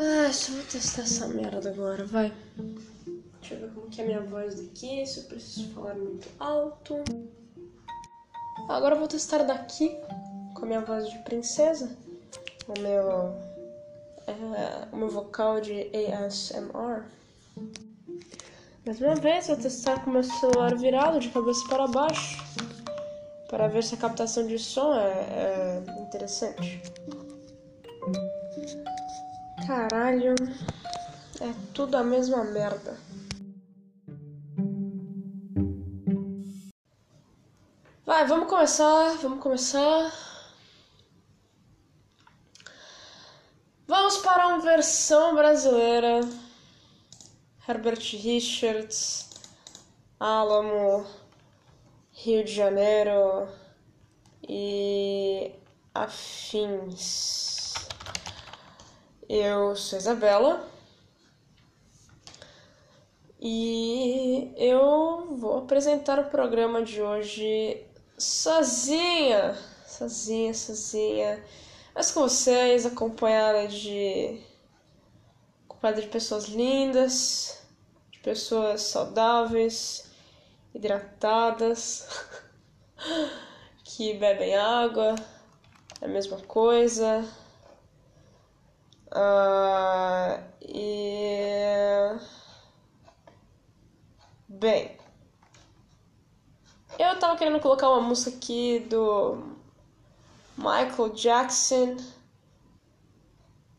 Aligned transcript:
Ah, 0.00 0.32
só 0.32 0.52
vou 0.52 0.62
testar 0.62 1.02
essa 1.02 1.26
merda 1.26 1.70
agora, 1.70 2.04
vai. 2.04 2.32
Deixa 3.40 3.54
eu 3.54 3.60
ver 3.62 3.74
como 3.74 3.90
que 3.90 4.00
é 4.00 4.04
a 4.04 4.06
minha 4.06 4.20
voz 4.20 4.54
daqui, 4.54 5.04
se 5.04 5.18
eu 5.18 5.24
preciso 5.24 5.70
falar 5.70 5.94
muito 5.94 6.28
alto. 6.38 7.02
Agora 8.68 8.94
eu 8.94 8.98
vou 9.00 9.08
testar 9.08 9.42
daqui, 9.42 9.98
com 10.54 10.64
a 10.64 10.66
minha 10.66 10.80
voz 10.82 11.10
de 11.10 11.18
princesa. 11.24 11.96
O 12.68 12.80
meu... 12.80 13.34
É, 14.28 14.86
o 14.92 14.96
meu 14.96 15.08
vocal 15.08 15.60
de 15.60 15.90
ASMR. 15.96 17.02
Mais 18.86 19.00
uma 19.00 19.16
vez, 19.16 19.48
vou 19.48 19.56
testar 19.56 20.04
com 20.04 20.10
o 20.10 20.12
meu 20.12 20.22
celular 20.22 20.76
virado 20.76 21.18
de 21.18 21.28
cabeça 21.30 21.66
para 21.68 21.88
baixo. 21.88 22.38
Para 23.50 23.66
ver 23.66 23.82
se 23.82 23.96
a 23.96 23.98
captação 23.98 24.46
de 24.46 24.60
som 24.60 24.94
é, 24.94 25.82
é 25.88 26.02
interessante. 26.02 26.82
Caralho, 29.68 30.34
é 31.42 31.52
tudo 31.74 31.98
a 31.98 32.02
mesma 32.02 32.42
merda. 32.42 32.98
Vai, 38.06 38.26
vamos 38.26 38.48
começar, 38.48 39.14
vamos 39.18 39.42
começar. 39.42 40.10
Vamos 43.86 44.16
para 44.16 44.46
uma 44.48 44.60
versão 44.60 45.34
brasileira. 45.34 46.20
Herbert 47.68 48.16
Richards, 48.22 49.28
Alamo, 50.18 51.06
Rio 52.12 52.42
de 52.42 52.54
Janeiro 52.54 53.46
e 54.48 55.52
afins. 55.94 57.57
Eu 59.28 59.76
sou 59.76 59.98
Isabela 59.98 60.66
e 63.38 64.54
eu 64.56 65.36
vou 65.36 65.58
apresentar 65.58 66.18
o 66.18 66.30
programa 66.30 66.82
de 66.82 67.02
hoje 67.02 67.84
sozinha, 68.16 69.54
sozinha, 69.86 70.54
sozinha, 70.54 71.44
mas 71.94 72.10
com 72.10 72.22
vocês, 72.22 72.86
acompanhada 72.86 73.68
de 73.68 74.40
acompanhada 75.66 76.00
de 76.00 76.08
pessoas 76.08 76.46
lindas, 76.46 77.62
de 78.10 78.20
pessoas 78.20 78.80
saudáveis, 78.80 80.10
hidratadas, 80.74 82.08
que 83.84 84.14
bebem 84.14 84.56
água, 84.56 85.16
é 86.00 86.06
a 86.06 86.08
mesma 86.08 86.38
coisa. 86.38 87.28
Uh, 89.10 90.42
e. 90.60 92.18
Bem. 94.48 94.98
Eu 96.98 97.18
tava 97.18 97.36
querendo 97.36 97.60
colocar 97.60 97.88
uma 97.90 98.00
música 98.00 98.36
aqui 98.36 98.80
do 98.80 99.56
Michael 100.56 101.10
Jackson. 101.14 101.96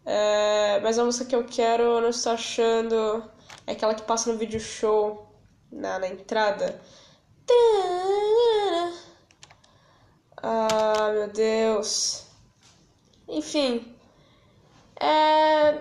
É, 0.05 0.79
mas 0.79 0.97
a 0.97 1.03
música 1.03 1.25
que 1.25 1.35
eu 1.35 1.43
quero, 1.43 1.83
eu 1.83 2.01
não 2.01 2.09
estou 2.09 2.31
achando. 2.33 3.23
É 3.67 3.73
aquela 3.73 3.93
que 3.93 4.03
passa 4.03 4.31
no 4.31 4.37
vídeo 4.39 4.59
show 4.59 5.27
na, 5.71 5.99
na 5.99 6.07
entrada. 6.07 6.81
Ah, 10.41 11.11
meu 11.13 11.27
Deus. 11.27 12.25
Enfim. 13.27 13.98
É. 14.99 15.79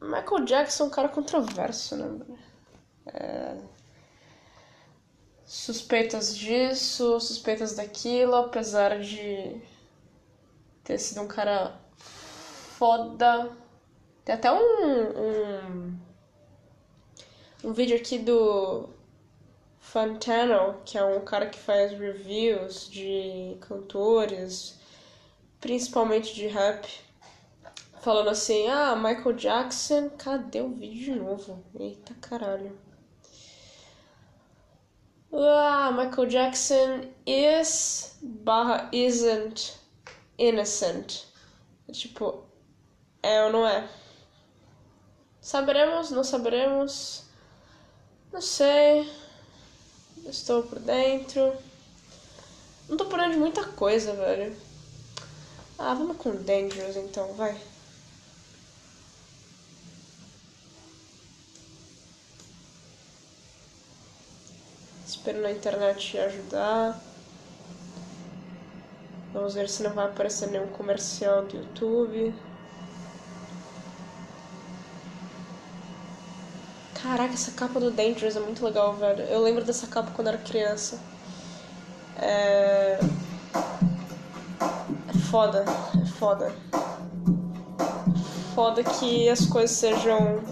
Michael 0.00 0.44
Jackson 0.44 0.84
é 0.84 0.86
um 0.86 0.90
cara 0.90 1.08
controverso, 1.08 1.96
né? 1.96 2.36
É... 3.06 3.56
Suspeitas 5.44 6.36
disso, 6.36 7.18
suspeitas 7.20 7.74
daquilo, 7.74 8.36
apesar 8.36 9.00
de 9.00 9.60
ter 10.84 10.98
sido 10.98 11.22
um 11.22 11.28
cara 11.28 11.80
foda. 12.78 13.50
Tem 14.24 14.34
até 14.34 14.50
um, 14.52 14.56
um, 14.56 16.00
um 17.64 17.72
vídeo 17.72 17.96
aqui 17.96 18.18
do 18.18 18.88
Fantano, 19.80 20.80
que 20.84 20.96
é 20.96 21.04
um 21.04 21.24
cara 21.24 21.48
que 21.48 21.58
faz 21.58 21.92
reviews 21.92 22.88
de 22.88 23.56
cantores, 23.60 24.78
principalmente 25.60 26.34
de 26.34 26.46
rap 26.46 26.88
falando 28.00 28.30
assim: 28.30 28.66
ah, 28.68 28.96
Michael 28.96 29.34
Jackson, 29.34 30.10
cadê 30.10 30.60
o 30.60 30.70
vídeo 30.70 31.14
de 31.14 31.20
novo? 31.20 31.62
Eita 31.78 32.14
caralho. 32.20 32.76
Ah, 35.32 35.92
Michael 35.92 36.26
Jackson 36.28 37.08
is 37.24 38.16
barra 38.20 38.88
isn't 38.92 39.74
innocent. 40.38 41.24
Tipo, 41.92 42.44
é 43.22 43.44
ou 43.44 43.52
não 43.52 43.66
é? 43.66 43.88
Saberemos, 45.40 46.10
não 46.10 46.24
saberemos. 46.24 47.24
Não 48.32 48.40
sei. 48.40 49.10
Estou 50.26 50.62
por 50.64 50.78
dentro. 50.80 51.56
Não 52.88 52.96
tô 52.96 53.06
por 53.06 53.18
dentro 53.18 53.34
de 53.34 53.38
muita 53.38 53.64
coisa, 53.64 54.12
velho. 54.12 54.56
Ah, 55.78 55.94
vamos 55.94 56.16
com 56.18 56.30
Dangerous 56.30 56.96
então, 56.96 57.32
vai. 57.34 57.58
Espero 65.20 65.42
na 65.42 65.50
internet 65.50 66.16
ajudar. 66.16 66.98
Vamos 69.34 69.52
ver 69.52 69.68
se 69.68 69.82
não 69.82 69.90
vai 69.90 70.06
aparecer 70.06 70.48
nenhum 70.48 70.68
comercial 70.68 71.44
do 71.44 71.58
YouTube. 71.58 72.34
Caraca, 77.02 77.34
essa 77.34 77.50
capa 77.50 77.78
do 77.78 77.90
Dangerous 77.90 78.34
é 78.34 78.40
muito 78.40 78.64
legal, 78.64 78.94
velho. 78.94 79.22
Eu 79.24 79.42
lembro 79.42 79.62
dessa 79.62 79.86
capa 79.86 80.10
quando 80.16 80.28
era 80.28 80.38
criança. 80.38 80.98
É. 82.16 82.98
É 85.06 85.18
foda, 85.30 85.66
é 86.02 86.06
foda. 86.06 86.50
Foda 88.54 88.82
que 88.82 89.28
as 89.28 89.44
coisas 89.44 89.76
sejam. 89.76 90.42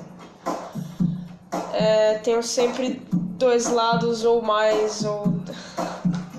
É, 1.73 2.19
tenham 2.19 2.43
sempre 2.43 3.09
dois 3.38 3.71
lados 3.71 4.25
ou 4.25 4.43
mais, 4.43 5.04
ou 5.04 5.41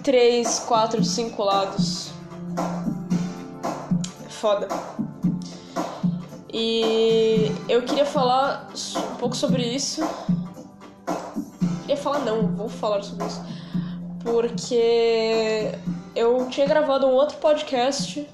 três, 0.04 0.60
quatro, 0.60 1.04
cinco 1.04 1.44
lados. 1.44 2.12
Foda. 4.30 4.68
E 6.52 7.52
eu 7.70 7.82
queria 7.84 8.06
falar 8.06 8.70
um 8.98 9.16
pouco 9.16 9.36
sobre 9.36 9.64
isso. 9.64 10.02
Queria 11.82 11.98
falar 11.98 12.20
não, 12.20 12.48
vou 12.56 12.70
falar 12.70 13.02
sobre 13.02 13.26
isso. 13.26 13.42
Porque 14.22 15.72
eu 16.16 16.48
tinha 16.50 16.68
gravado 16.68 17.08
um 17.08 17.12
outro 17.12 17.38
podcast 17.38 18.28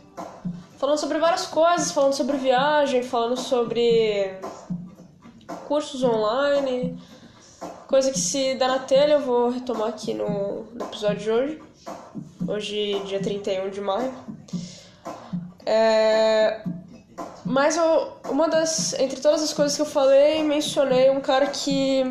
falando 0.78 0.98
sobre 0.98 1.20
várias 1.20 1.46
coisas, 1.46 1.92
falando 1.92 2.14
sobre 2.14 2.38
viagem, 2.38 3.04
falando 3.04 3.38
sobre 3.38 4.40
cursos 5.68 6.04
online, 6.04 6.98
Coisa 7.96 8.12
que 8.12 8.20
se 8.20 8.56
dá 8.56 8.68
na 8.68 8.80
telha 8.80 9.14
eu 9.14 9.22
vou 9.22 9.50
retomar 9.50 9.88
aqui 9.88 10.14
no, 10.14 10.64
no 10.74 10.84
episódio 10.84 11.18
de 11.18 11.32
hoje. 11.32 11.64
Hoje, 12.46 13.02
dia 13.06 13.22
31 13.22 13.70
de 13.70 13.80
maio. 13.80 14.14
É... 15.66 16.62
Mas 17.46 17.78
eu, 17.78 18.12
uma 18.30 18.50
das. 18.50 18.92
Entre 19.00 19.22
todas 19.22 19.42
as 19.42 19.54
coisas 19.54 19.78
que 19.78 19.82
eu 19.82 19.86
falei, 19.86 20.44
mencionei 20.44 21.10
um 21.10 21.22
cara 21.22 21.48
que. 21.48 22.04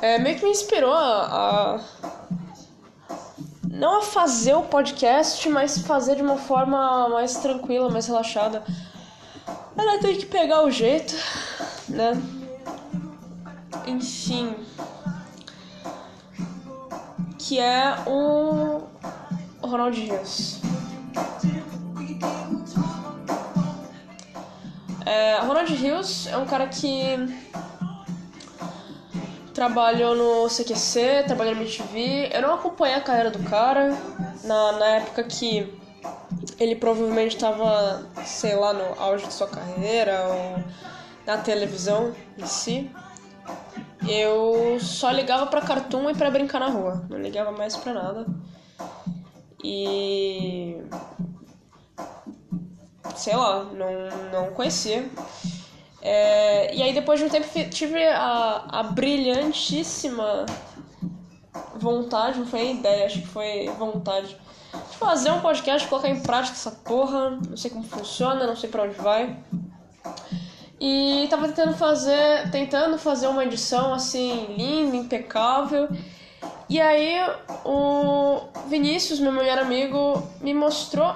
É, 0.00 0.16
meio 0.20 0.36
que 0.36 0.44
me 0.44 0.52
inspirou 0.52 0.92
a, 0.92 1.26
a. 1.26 1.80
Não 3.68 3.98
a 3.98 4.02
fazer 4.02 4.54
o 4.54 4.62
podcast, 4.62 5.48
mas 5.48 5.78
fazer 5.78 6.14
de 6.14 6.22
uma 6.22 6.36
forma 6.36 7.08
mais 7.08 7.34
tranquila, 7.38 7.90
mais 7.90 8.06
relaxada. 8.06 8.62
Ela 9.76 9.98
tem 9.98 10.16
que 10.16 10.26
pegar 10.26 10.64
o 10.64 10.70
jeito, 10.70 11.16
né? 11.88 12.12
Enfim, 13.90 14.54
que 17.38 17.58
é 17.58 17.96
o 18.06 18.82
Ronald 19.60 20.00
Rios. 20.00 20.60
É, 25.04 25.40
Ronald 25.40 25.74
Rios 25.74 26.26
é 26.28 26.36
um 26.36 26.46
cara 26.46 26.68
que 26.68 27.16
trabalhou 29.52 30.14
no 30.14 30.48
CQC, 30.48 31.24
trabalhou 31.26 31.54
no 31.56 31.62
MTV. 31.62 32.30
Eu 32.32 32.42
não 32.42 32.54
acompanhei 32.54 32.96
a 32.96 33.00
carreira 33.00 33.30
do 33.30 33.40
cara 33.40 33.96
na, 34.44 34.72
na 34.72 34.86
época 34.86 35.24
que 35.24 35.80
ele 36.58 36.76
provavelmente 36.76 37.36
estava, 37.36 38.06
sei 38.24 38.54
lá, 38.54 38.72
no 38.72 39.00
auge 39.00 39.26
de 39.26 39.32
sua 39.32 39.48
carreira 39.48 40.28
ou 40.28 40.64
na 41.26 41.38
televisão 41.38 42.14
em 42.38 42.46
si. 42.46 42.90
Eu 44.08 44.78
só 44.80 45.10
ligava 45.10 45.46
para 45.46 45.60
cartoon 45.60 46.10
e 46.10 46.14
para 46.14 46.30
brincar 46.30 46.60
na 46.60 46.68
rua, 46.68 47.04
não 47.08 47.18
ligava 47.18 47.52
mais 47.52 47.76
para 47.76 47.92
nada. 47.92 48.26
E 49.62 50.82
sei 53.14 53.36
lá, 53.36 53.64
não, 53.64 53.90
não 54.32 54.52
conhecia. 54.52 55.08
É, 56.02 56.74
e 56.74 56.82
aí 56.82 56.94
depois 56.94 57.20
de 57.20 57.26
um 57.26 57.28
tempo 57.28 57.46
tive 57.70 58.02
a, 58.06 58.64
a 58.68 58.82
brilhantíssima 58.84 60.46
vontade, 61.76 62.38
não 62.38 62.46
foi 62.46 62.72
ideia, 62.72 63.06
acho 63.06 63.20
que 63.20 63.26
foi 63.26 63.68
vontade 63.78 64.28
de 64.28 64.96
fazer 64.96 65.30
um 65.30 65.40
podcast, 65.40 65.86
colocar 65.88 66.08
em 66.08 66.20
prática 66.20 66.56
essa 66.56 66.70
porra, 66.70 67.38
não 67.48 67.56
sei 67.56 67.70
como 67.70 67.84
funciona, 67.84 68.46
não 68.46 68.56
sei 68.56 68.70
para 68.70 68.84
onde 68.84 68.94
vai. 68.94 69.36
E 70.80 71.26
tava 71.28 71.48
tentando 71.48 71.76
fazer, 71.76 72.50
tentando 72.50 72.96
fazer 72.96 73.26
uma 73.26 73.44
edição 73.44 73.92
assim 73.92 74.54
linda, 74.56 74.96
impecável. 74.96 75.90
E 76.70 76.80
aí 76.80 77.18
o 77.66 78.40
Vinícius, 78.66 79.20
meu 79.20 79.30
melhor 79.30 79.58
amigo, 79.58 80.26
me 80.40 80.54
mostrou 80.54 81.14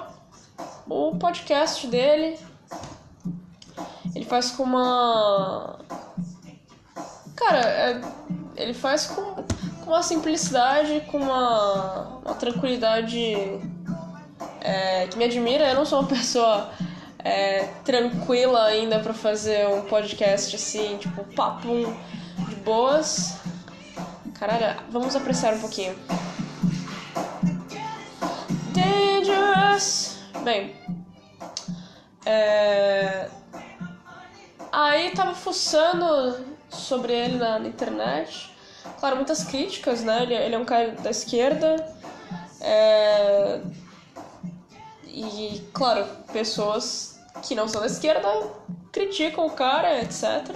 o 0.87 1.15
podcast 1.17 1.87
dele. 1.87 2.37
Ele 4.13 4.25
faz 4.25 4.51
com 4.51 4.63
uma. 4.63 5.79
Cara, 7.35 7.59
é... 7.59 8.01
ele 8.55 8.73
faz 8.73 9.07
com, 9.07 9.43
com 9.83 9.91
uma 9.91 10.03
simplicidade, 10.03 11.01
com 11.09 11.17
uma, 11.17 12.19
uma 12.23 12.35
tranquilidade 12.35 13.19
é... 14.61 15.07
que 15.07 15.17
me 15.17 15.25
admira. 15.25 15.69
Eu 15.69 15.75
não 15.75 15.85
sou 15.85 16.01
uma 16.01 16.07
pessoa 16.09 16.69
é, 17.25 17.63
tranquila 17.83 18.65
ainda 18.65 18.99
para 18.99 19.13
fazer 19.13 19.67
um 19.67 19.81
podcast 19.81 20.55
assim, 20.55 20.95
tipo, 20.97 21.23
papo 21.33 21.91
de 22.47 22.55
boas. 22.57 23.37
Caralho, 24.35 24.79
vamos 24.91 25.15
apreciar 25.15 25.55
um 25.55 25.59
pouquinho. 25.59 25.97
Dangerous! 28.73 30.19
Bem, 30.43 30.75
é... 32.23 33.27
aí 34.71 35.09
tava 35.11 35.33
fuçando 35.33 36.45
sobre 36.69 37.11
ele 37.11 37.37
na, 37.39 37.57
na, 37.57 37.67
internet. 37.67 38.51
Claro, 38.99 39.15
muitas 39.15 39.43
críticas, 39.43 40.03
né? 40.03 40.21
Ele, 40.21 40.35
ele 40.35 40.53
é 40.53 40.59
um 40.59 40.65
cara 40.65 40.91
da 40.91 41.09
esquerda. 41.09 41.91
É... 42.61 43.61
E, 45.07 45.67
claro, 45.73 46.05
pessoas 46.31 47.14
que 47.43 47.55
não 47.55 47.67
são 47.67 47.81
da 47.81 47.87
esquerda 47.87 48.27
criticam 48.91 49.45
o 49.45 49.51
cara, 49.51 50.01
etc. 50.01 50.55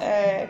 É, 0.00 0.48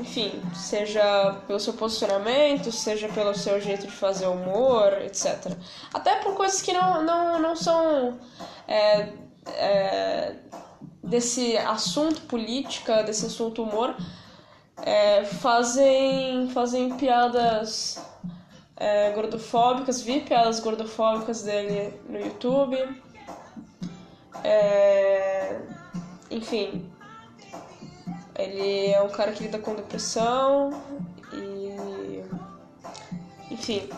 enfim, 0.00 0.42
seja 0.54 1.36
pelo 1.46 1.60
seu 1.60 1.74
posicionamento, 1.74 2.72
seja 2.72 3.08
pelo 3.08 3.34
seu 3.34 3.60
jeito 3.60 3.86
de 3.86 3.92
fazer 3.92 4.26
humor, 4.26 4.94
etc. 5.02 5.52
Até 5.92 6.16
por 6.16 6.34
coisas 6.34 6.62
que 6.62 6.72
não, 6.72 7.02
não, 7.02 7.38
não 7.38 7.54
são 7.54 8.18
é, 8.66 9.12
é, 9.48 10.36
desse 11.02 11.56
assunto 11.58 12.22
política, 12.22 13.02
desse 13.02 13.26
assunto 13.26 13.62
humor, 13.62 13.94
é, 14.84 15.24
fazem, 15.24 16.48
fazem 16.50 16.96
piadas 16.96 18.02
é, 18.76 19.10
gordofóbicas, 19.12 20.00
vi 20.00 20.20
piadas 20.20 20.58
gordofóbicas 20.60 21.42
dele 21.42 22.00
no 22.08 22.18
YouTube. 22.18 22.76
É, 24.44 25.60
enfim, 26.30 26.90
ele 28.38 28.88
é 28.88 29.02
um 29.02 29.08
cara 29.08 29.32
que 29.32 29.42
lida 29.44 29.58
com 29.58 29.74
depressão 29.74 30.70
e. 31.32 32.22
Enfim. 33.50 33.88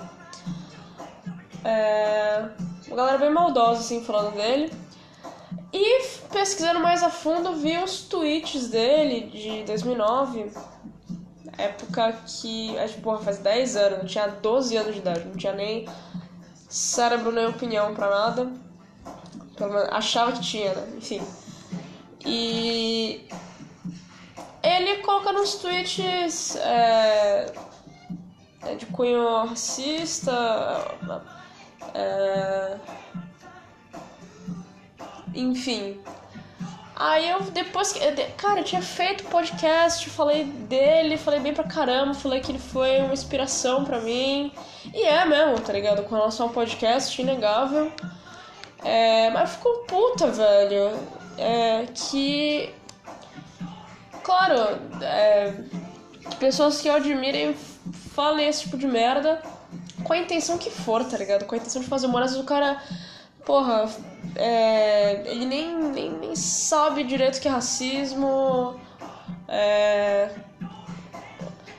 É, 1.65 2.49
uma 2.87 2.97
galera 2.97 3.19
bem 3.19 3.31
maldosa, 3.31 3.81
assim, 3.81 4.05
falando 4.05 4.35
dele. 4.35 4.73
E 5.73 6.03
pesquisando 6.31 6.81
mais 6.81 7.03
a 7.03 7.11
fundo, 7.11 7.55
vi 7.57 7.77
os 7.79 8.03
tweets 8.03 8.69
dele 8.69 9.29
de 9.29 9.65
2009. 9.65 10.53
Época 11.57 12.13
que. 12.27 12.75
Que, 12.75 13.01
porra, 13.01 13.19
faz 13.19 13.39
10 13.39 13.77
anos, 13.77 13.99
eu 14.01 14.07
tinha 14.07 14.27
12 14.27 14.77
anos 14.77 14.95
de 14.95 15.01
idade, 15.01 15.25
não 15.25 15.37
tinha 15.37 15.53
nem 15.53 15.89
cérebro 16.69 17.33
nem 17.33 17.47
opinião 17.47 17.95
pra 17.95 18.11
nada. 18.11 18.64
Menos 19.59 19.89
achava 19.91 20.33
que 20.33 20.41
tinha, 20.41 20.75
né? 20.75 20.89
Enfim. 20.97 21.23
E 22.27 23.29
ele 24.63 24.97
coloca 24.99 25.33
nos 25.33 25.57
tweets 25.57 26.57
é, 26.57 27.53
é 28.63 28.75
de 28.75 28.87
cunho 28.87 29.45
racista. 29.45 30.33
É, 31.95 32.77
enfim. 35.35 36.01
Aí 36.97 37.29
eu 37.29 37.41
depois 37.43 37.93
que. 37.93 38.01
Cara, 38.37 38.61
eu 38.61 38.65
tinha 38.65 38.81
feito 38.81 39.25
podcast, 39.25 40.09
falei 40.11 40.45
dele, 40.45 41.17
falei 41.19 41.41
bem 41.41 41.53
pra 41.53 41.65
caramba, 41.65 42.15
falei 42.15 42.41
que 42.41 42.53
ele 42.53 42.59
foi 42.59 43.01
uma 43.01 43.13
inspiração 43.13 43.85
pra 43.85 44.01
mim. 44.01 44.53
E 44.95 45.03
é 45.03 45.25
mesmo, 45.25 45.61
tá 45.61 45.73
ligado? 45.73 46.05
Com 46.05 46.15
relação 46.15 46.47
ao 46.47 46.53
podcast, 46.53 47.21
inegável. 47.21 47.93
É, 48.85 49.31
mas 49.31 49.51
ficou 49.51 49.79
puta, 49.85 50.29
velho. 50.29 50.93
É, 51.39 51.87
que 51.95 52.73
claro, 54.23 54.55
é, 55.03 55.53
pessoas 56.39 56.81
que 56.81 56.89
admirem 56.89 57.55
falem 58.15 58.49
esse 58.49 58.63
tipo 58.63 58.79
de 58.79 58.87
merda 58.87 59.43
com 60.03 60.13
a 60.13 60.19
intenção 60.19 60.59
que 60.59 60.71
for, 60.71 61.05
tá 61.05 61.17
ligado? 61.17 61.45
Com 61.45 61.55
a 61.55 61.59
intenção 61.59 61.83
de 61.83 61.89
fazer 61.89 62.07
humor. 62.07 62.23
Às 62.23 62.31
vezes 62.31 62.45
o 62.45 62.47
cara, 62.47 62.83
porra, 63.45 63.89
é, 64.37 65.23
ele 65.27 65.45
nem, 65.45 65.77
nem, 65.77 66.11
nem 66.11 66.37
sabe 66.37 67.05
direito 67.05 67.41
que 67.41 67.49
é 67.49 67.51
racismo. 67.51 68.79
É, 69.49 70.31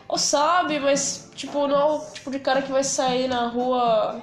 ou 0.07 0.17
sabe, 0.17 0.79
mas, 0.79 1.31
tipo, 1.35 1.67
não 1.67 1.75
é 1.75 1.85
o 1.85 1.99
tipo 2.13 2.31
de 2.31 2.39
cara 2.39 2.61
que 2.61 2.71
vai 2.71 2.83
sair 2.83 3.27
na 3.27 3.47
rua 3.47 4.21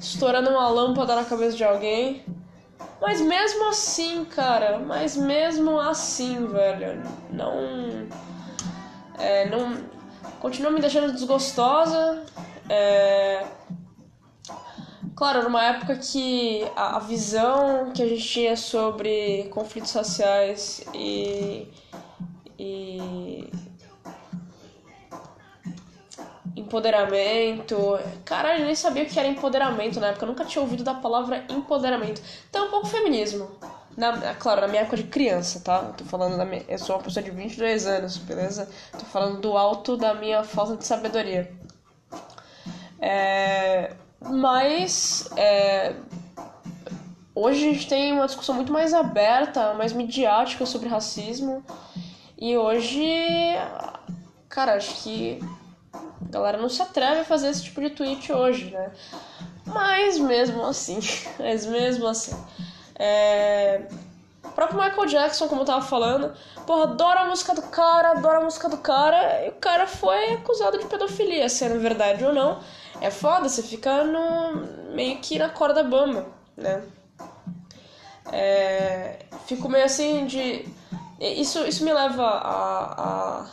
estourando 0.00 0.50
uma 0.50 0.68
lâmpada 0.68 1.14
na 1.14 1.24
cabeça 1.24 1.56
de 1.56 1.64
alguém. 1.64 2.24
Mas 3.00 3.20
mesmo 3.20 3.68
assim, 3.68 4.24
cara, 4.24 4.78
mas 4.78 5.16
mesmo 5.16 5.78
assim, 5.78 6.46
velho, 6.46 7.02
não. 7.30 8.08
É, 9.18 9.48
não. 9.48 9.76
Continua 10.40 10.70
me 10.70 10.80
deixando 10.80 11.12
desgostosa. 11.12 12.24
É, 12.68 13.46
claro, 15.14 15.42
numa 15.42 15.62
época 15.64 15.96
que 15.96 16.66
a, 16.76 16.98
visão 16.98 17.92
que 17.92 18.02
a 18.02 18.08
gente 18.08 18.26
tinha 18.26 18.56
sobre 18.56 19.48
conflitos 19.50 19.92
raciais 19.92 20.84
e. 20.94 21.68
e 22.58 23.50
empoderamento. 26.60 27.98
Caralho, 28.24 28.60
eu 28.60 28.66
nem 28.66 28.74
sabia 28.74 29.02
o 29.02 29.06
que 29.06 29.18
era 29.18 29.28
empoderamento 29.28 29.98
na 30.00 30.08
época. 30.08 30.24
Eu 30.24 30.28
nunca 30.28 30.44
tinha 30.44 30.62
ouvido 30.62 30.84
da 30.84 30.94
palavra 30.94 31.44
empoderamento. 31.48 32.22
Então, 32.48 32.66
um 32.66 32.70
pouco 32.70 32.86
feminismo. 32.86 33.50
Na, 33.96 34.34
claro, 34.34 34.60
na 34.60 34.68
minha 34.68 34.82
época 34.82 34.96
de 34.96 35.02
criança, 35.04 35.60
tá? 35.60 35.84
Eu 35.88 35.92
tô 35.94 36.04
falando 36.04 36.36
da 36.36 36.44
minha. 36.44 36.64
Eu 36.68 36.78
sou 36.78 36.96
uma 36.96 37.02
pessoa 37.02 37.22
de 37.22 37.30
22 37.30 37.86
anos, 37.86 38.16
beleza? 38.18 38.68
Tô 38.92 39.04
falando 39.06 39.40
do 39.40 39.56
alto 39.56 39.96
da 39.96 40.14
minha 40.14 40.42
falta 40.44 40.76
de 40.76 40.86
sabedoria. 40.86 41.52
É, 43.00 43.92
mas. 44.20 45.28
É, 45.36 45.94
hoje 47.34 47.68
a 47.68 47.72
gente 47.72 47.88
tem 47.88 48.12
uma 48.12 48.26
discussão 48.26 48.54
muito 48.54 48.72
mais 48.72 48.94
aberta, 48.94 49.74
mais 49.74 49.92
midiática 49.92 50.64
sobre 50.64 50.88
racismo. 50.88 51.64
E 52.38 52.56
hoje. 52.56 53.04
Cara, 54.48 54.74
acho 54.74 55.02
que 55.02 55.40
a 55.92 56.30
galera 56.30 56.58
não 56.58 56.68
se 56.68 56.80
atreve 56.80 57.20
a 57.20 57.24
fazer 57.24 57.48
esse 57.48 57.64
tipo 57.64 57.80
de 57.80 57.90
tweet 57.90 58.32
hoje, 58.32 58.70
né? 58.70 58.90
Mas 59.66 60.18
mesmo 60.18 60.64
assim, 60.64 61.00
mas 61.38 61.66
mesmo 61.66 62.06
assim. 62.06 62.36
É... 62.94 63.86
O 64.42 64.48
próprio 64.52 64.82
Michael 64.82 65.06
Jackson, 65.06 65.48
como 65.48 65.62
eu 65.62 65.66
tava 65.66 65.84
falando, 65.84 66.32
porra, 66.66 66.84
adora 66.84 67.20
a 67.20 67.24
música 67.26 67.54
do 67.54 67.62
cara, 67.62 68.12
adora 68.12 68.38
a 68.38 68.44
música 68.44 68.68
do 68.68 68.78
cara, 68.78 69.44
e 69.46 69.50
o 69.50 69.52
cara 69.52 69.86
foi 69.86 70.32
acusado 70.32 70.78
de 70.78 70.86
pedofilia, 70.86 71.48
sendo 71.48 71.78
verdade 71.78 72.24
ou 72.24 72.32
não. 72.32 72.58
É 73.00 73.10
foda, 73.10 73.48
você 73.48 73.62
fica 73.62 74.02
no, 74.04 74.92
meio 74.94 75.18
que 75.18 75.38
na 75.38 75.48
corda 75.48 75.82
bamba, 75.82 76.26
né? 76.56 76.82
É... 78.32 79.18
Fico 79.46 79.68
meio 79.68 79.84
assim 79.84 80.26
de. 80.26 80.66
Isso, 81.20 81.66
isso 81.66 81.84
me 81.84 81.92
leva 81.92 82.24
a, 82.24 83.42
a 83.42 83.46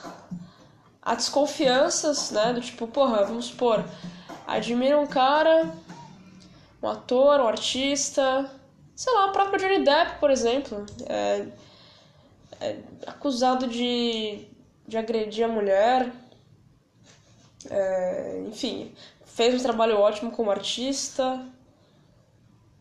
a 1.08 1.16
desconfianças, 1.16 2.32
né? 2.32 2.52
Do 2.52 2.60
tipo, 2.60 2.86
porra, 2.86 3.24
vamos 3.24 3.46
supor, 3.46 3.86
admira 4.46 5.00
um 5.00 5.08
cara, 5.08 5.74
um 6.84 6.90
ator, 6.90 7.40
um 7.40 7.48
artista, 7.48 8.52
sei 8.94 9.14
lá, 9.14 9.28
o 9.28 9.32
próprio 9.32 9.58
Johnny 9.58 9.86
Depp, 9.86 10.20
por 10.20 10.30
exemplo, 10.30 10.86
é, 11.06 11.48
é 12.60 12.80
acusado 13.06 13.68
de, 13.68 14.50
de 14.86 14.98
agredir 14.98 15.46
a 15.46 15.48
mulher, 15.48 16.12
é, 17.70 18.44
enfim, 18.46 18.94
fez 19.26 19.56
um 19.56 19.64
trabalho 19.64 19.98
ótimo 19.98 20.30
como 20.32 20.52
artista, 20.52 21.48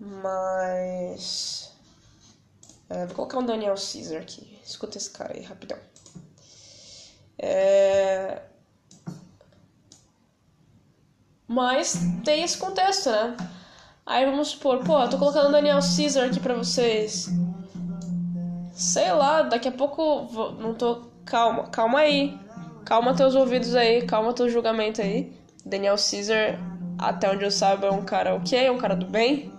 mas. 0.00 1.72
É, 2.88 3.06
vou 3.06 3.14
colocar 3.14 3.38
um 3.38 3.46
Daniel 3.46 3.74
Caesar 3.74 4.20
aqui. 4.20 4.58
Escuta 4.64 4.98
esse 4.98 5.10
cara 5.10 5.34
aí, 5.34 5.42
rapidão. 5.42 5.78
É... 7.38 8.42
Mas 11.46 11.98
tem 12.24 12.42
esse 12.42 12.58
contexto, 12.58 13.10
né? 13.10 13.36
Aí 14.04 14.24
vamos 14.24 14.48
supor, 14.48 14.84
pô, 14.84 15.00
eu 15.00 15.10
tô 15.10 15.18
colocando 15.18 15.50
Daniel 15.50 15.80
Caesar 15.80 16.28
aqui 16.28 16.40
pra 16.40 16.54
vocês. 16.54 17.28
Sei 18.72 19.10
lá, 19.12 19.42
daqui 19.42 19.68
a 19.68 19.72
pouco. 19.72 20.26
Vou... 20.26 20.52
Não 20.52 20.74
tô. 20.74 21.02
Calma, 21.24 21.64
calma 21.68 22.00
aí. 22.00 22.38
Calma 22.84 23.14
teus 23.14 23.34
ouvidos 23.34 23.74
aí, 23.74 24.02
calma 24.02 24.32
teu 24.32 24.48
julgamento 24.48 25.02
aí. 25.02 25.32
Daniel 25.64 25.96
Caesar, 25.96 26.56
até 26.96 27.28
onde 27.28 27.42
eu 27.42 27.50
saiba, 27.50 27.88
é 27.88 27.90
um 27.90 28.04
cara 28.04 28.36
ok, 28.36 28.66
é 28.66 28.70
um 28.70 28.78
cara 28.78 28.94
do 28.94 29.06
bem. 29.06 29.52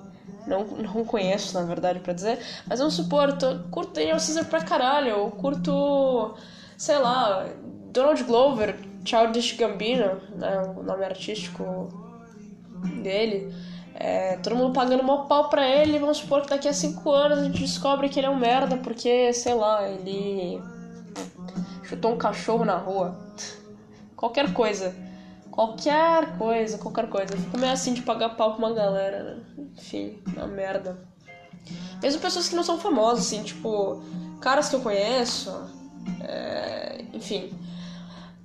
Não, 0.45 0.63
não 0.63 1.03
conheço, 1.03 1.59
na 1.59 1.65
verdade, 1.65 1.99
para 1.99 2.13
dizer. 2.13 2.39
Mas 2.65 2.79
vamos 2.79 2.93
supor, 2.93 3.33
tô, 3.33 3.59
curto 3.69 3.91
Daniel 3.93 4.15
Caesar 4.15 4.45
pra 4.45 4.63
caralho. 4.63 5.09
Eu 5.09 5.31
curto, 5.31 6.35
sei 6.77 6.97
lá, 6.97 7.45
Donald 7.97 8.23
Glover, 8.25 8.75
Childish 9.03 9.57
Gambino, 9.57 10.21
né, 10.35 10.61
o 10.77 10.83
nome 10.83 11.03
artístico 11.03 11.89
dele. 13.01 13.51
É, 13.95 14.37
todo 14.37 14.55
mundo 14.55 14.71
pagando 14.73 15.03
mó 15.03 15.25
pau 15.25 15.49
pra 15.49 15.67
ele. 15.67 15.97
Vamos 15.97 16.17
supor 16.17 16.43
que 16.43 16.49
daqui 16.49 16.67
a 16.67 16.73
cinco 16.73 17.11
anos 17.11 17.39
a 17.39 17.43
gente 17.43 17.59
descobre 17.59 18.07
que 18.07 18.19
ele 18.19 18.27
é 18.27 18.29
um 18.29 18.37
merda 18.37 18.77
porque, 18.77 19.33
sei 19.33 19.55
lá, 19.55 19.89
ele 19.89 20.61
chutou 21.83 22.13
um 22.13 22.17
cachorro 22.17 22.63
na 22.63 22.77
rua. 22.77 23.17
Qualquer 24.15 24.53
coisa. 24.53 24.93
Qualquer 25.49 26.37
coisa, 26.37 26.77
qualquer 26.77 27.09
coisa. 27.09 27.33
Eu 27.33 27.39
fico 27.39 27.57
meio 27.57 27.73
assim 27.73 27.95
de 27.95 28.03
pagar 28.03 28.35
pau 28.35 28.55
pra 28.55 28.67
uma 28.67 28.75
galera, 28.75 29.23
né? 29.23 29.43
Enfim, 29.75 30.21
uma 30.35 30.45
merda. 30.45 30.99
Mesmo 31.99 32.21
pessoas 32.21 32.47
que 32.47 32.55
não 32.55 32.63
são 32.63 32.77
famosas, 32.77 33.25
assim, 33.25 33.41
tipo, 33.41 34.03
caras 34.39 34.69
que 34.69 34.75
eu 34.75 34.81
conheço. 34.81 35.51
É... 36.21 37.03
Enfim. 37.11 37.51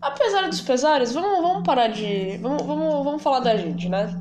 Apesar 0.03 0.49
dos 0.49 0.61
pesares, 0.61 1.13
vamos, 1.13 1.41
vamos 1.41 1.63
parar 1.63 1.87
de. 1.87 2.37
Vamos, 2.39 2.63
vamos, 2.63 3.05
vamos 3.05 3.23
falar 3.23 3.39
da 3.39 3.57
gente, 3.57 3.89
né? 3.89 4.19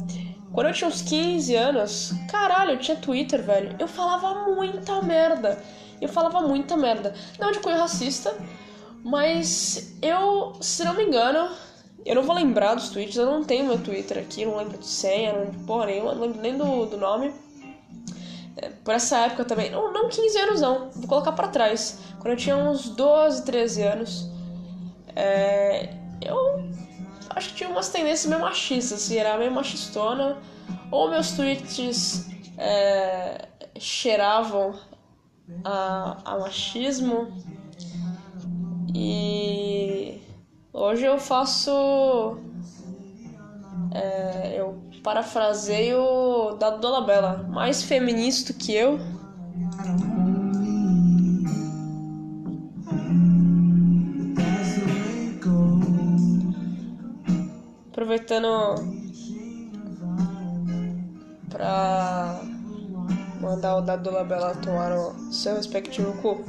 Quando 0.54 0.68
eu 0.68 0.74
tinha 0.74 0.88
uns 0.88 1.02
15 1.02 1.56
anos, 1.56 2.14
caralho, 2.30 2.74
eu 2.74 2.80
tinha 2.80 2.96
Twitter, 2.96 3.42
velho. 3.42 3.76
Eu 3.80 3.88
falava 3.88 4.52
muita 4.52 5.02
merda. 5.02 5.60
Eu 6.00 6.08
falava 6.08 6.42
muita 6.42 6.78
merda. 6.78 7.16
Não 7.40 7.52
de 7.52 7.60
cunho 7.60 7.78
racista, 7.78 8.36
mas 9.04 9.98
eu, 10.04 10.54
se 10.62 10.84
não 10.84 10.94
me 10.94 11.04
engano, 11.04 11.50
eu 12.06 12.14
não 12.14 12.24
vou 12.24 12.36
lembrar 12.36 12.76
dos 12.76 12.90
tweets, 12.90 13.16
eu 13.16 13.26
não 13.26 13.44
tenho 13.44 13.66
meu 13.66 13.80
Twitter 13.80 14.20
aqui, 14.20 14.46
não 14.46 14.58
lembro 14.58 14.78
de 14.78 14.88
senha, 14.88 15.34
não 15.34 15.40
lembro 15.40 15.58
de 15.58 15.66
porra 15.66 15.86
nenhuma, 15.88 16.14
não 16.14 16.22
lembro 16.22 16.42
nem 16.42 16.58
do, 16.58 16.86
do 16.86 16.98
nome. 16.98 17.34
É, 18.58 18.70
por 18.70 18.94
essa 18.94 19.18
época 19.20 19.46
também, 19.46 19.72
não, 19.72 19.92
não 19.92 20.10
15 20.10 20.38
anos 20.38 20.62
não, 20.62 20.92
vou 20.92 21.08
colocar 21.08 21.32
para 21.32 21.48
trás. 21.48 22.00
Quando 22.20 22.34
eu 22.34 22.38
tinha 22.38 22.56
uns 22.56 22.90
12, 22.90 23.46
13 23.46 23.82
anos, 23.82 24.31
é, 25.16 25.94
eu 26.22 26.70
acho 27.30 27.50
que 27.50 27.56
tinha 27.56 27.70
umas 27.70 27.90
tendências 27.90 28.28
meio 28.28 28.42
machistas, 28.42 29.04
assim, 29.04 29.18
era 29.18 29.38
meio 29.38 29.52
machistona. 29.52 30.38
Ou 30.90 31.10
meus 31.10 31.32
tweets 31.32 32.28
é, 32.58 33.48
cheiravam 33.80 34.76
a, 35.64 36.18
a 36.26 36.40
machismo. 36.40 37.32
E 38.94 40.22
Hoje 40.74 41.06
eu 41.06 41.20
faço. 41.20 42.38
É, 43.94 44.56
eu 44.58 44.82
parafraseio 45.04 46.56
Dado 46.58 46.80
Dolabella, 46.80 47.46
mais 47.50 47.84
feminista 47.84 48.54
que 48.54 48.74
eu. 48.74 48.98
Aproveitando 58.12 58.76
pra 61.50 62.42
mandar 63.40 63.78
o 63.78 63.82
Dado 63.82 64.04
Dolabella 64.04 64.54
tomar 64.56 64.92
o 64.92 65.32
seu 65.32 65.56
respectivo 65.56 66.12
cu. 66.22 66.44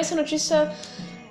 Essa 0.00 0.14
notícia 0.14 0.72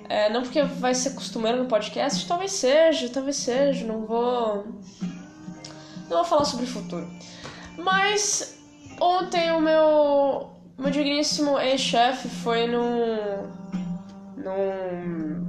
é, 0.08 0.30
não 0.30 0.44
porque 0.44 0.62
vai 0.62 0.94
ser 0.94 1.16
costumeiro 1.16 1.58
no 1.58 1.66
podcast, 1.66 2.28
talvez 2.28 2.52
seja, 2.52 3.10
talvez 3.10 3.38
seja, 3.38 3.84
não 3.84 4.06
vou. 4.06 4.68
Não 6.08 6.18
vou 6.18 6.24
falar 6.24 6.46
sobre 6.46 6.66
o 6.66 6.68
futuro. 6.68 7.10
Mas 7.78 8.60
ontem 9.02 9.52
o 9.52 9.60
meu, 9.60 10.52
meu 10.78 10.92
digníssimo 10.92 11.58
ex-chefe 11.60 12.30
foi 12.30 12.68
num. 12.68 13.50
num. 14.38 15.48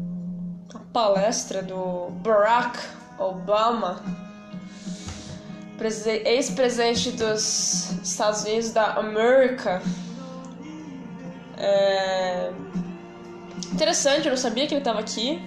palestra 0.93 1.63
do 1.63 2.11
Barack 2.23 2.79
Obama, 3.19 4.03
ex-presidente 6.25 7.13
dos 7.13 7.93
Estados 8.03 8.45
Unidos 8.45 8.73
da 8.73 8.95
América 8.95 9.83
é... 11.61 12.51
Interessante, 13.73 14.27
eu 14.27 14.31
não 14.31 14.37
sabia 14.37 14.67
que 14.67 14.75
ele 14.75 14.81
estava 14.81 15.01
aqui. 15.01 15.41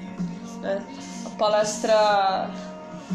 Né? 0.62 0.84
Uma 1.22 1.32
palestra 1.32 2.50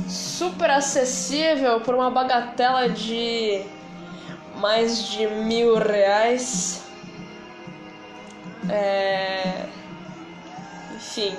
super 0.08 0.70
acessível 0.70 1.80
por 1.80 1.94
uma 1.94 2.10
bagatela 2.10 2.88
de 2.88 3.64
mais 4.56 5.04
de 5.04 5.26
mil 5.26 5.76
reais. 5.78 6.82
É... 8.68 9.66
Enfim. 10.94 11.34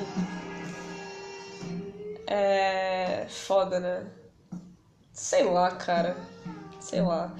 É. 2.25 3.25
Foda, 3.29 3.79
né? 3.79 4.03
Sei 5.13 5.43
lá, 5.43 5.71
cara. 5.71 6.17
Sei 6.79 7.01
lá. 7.01 7.31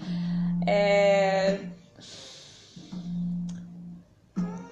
É. 0.67 1.59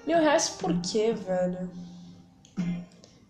Mil 0.08 0.18
reais 0.20 0.48
por 0.48 0.72
quê, 0.80 1.12
velho? 1.12 1.70
O 2.58 2.62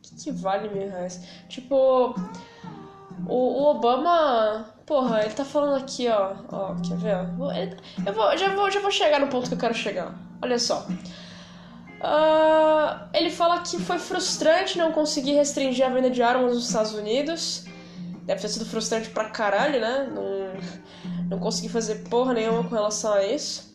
que, 0.00 0.14
que 0.14 0.30
vale 0.30 0.68
mil 0.68 0.88
reais? 0.88 1.20
Tipo, 1.48 2.14
o, 3.26 3.34
o, 3.34 3.64
Obama. 3.64 4.72
Porra, 4.86 5.24
ele 5.24 5.34
tá 5.34 5.44
falando 5.44 5.82
aqui, 5.82 6.06
ó. 6.06 6.36
Ó, 6.52 6.76
quer 6.76 6.96
ver? 6.98 7.16
Eu 8.06 8.12
vou, 8.14 8.38
já, 8.38 8.54
vou, 8.54 8.70
já 8.70 8.78
vou 8.78 8.92
chegar 8.92 9.18
no 9.18 9.26
ponto 9.26 9.48
que 9.48 9.54
eu 9.54 9.58
quero 9.58 9.74
chegar. 9.74 10.14
Olha 10.40 10.56
só. 10.56 10.86
Uh, 11.98 13.08
ele 13.12 13.30
fala 13.30 13.58
que 13.58 13.76
foi 13.80 13.98
frustrante 13.98 14.78
não 14.78 14.92
conseguir 14.92 15.32
restringir 15.32 15.84
a 15.84 15.88
venda 15.88 16.08
de 16.08 16.22
armas 16.22 16.54
nos 16.54 16.68
Estados 16.68 16.94
Unidos. 16.94 17.64
Deve 18.22 18.40
ter 18.40 18.48
sido 18.50 18.64
frustrante 18.64 19.10
pra 19.10 19.30
caralho, 19.30 19.80
né? 19.80 20.08
Não, 20.14 21.28
não 21.28 21.38
consegui 21.40 21.68
fazer 21.68 22.08
porra 22.08 22.34
nenhuma 22.34 22.62
com 22.62 22.72
relação 22.72 23.14
a 23.14 23.24
isso. 23.24 23.68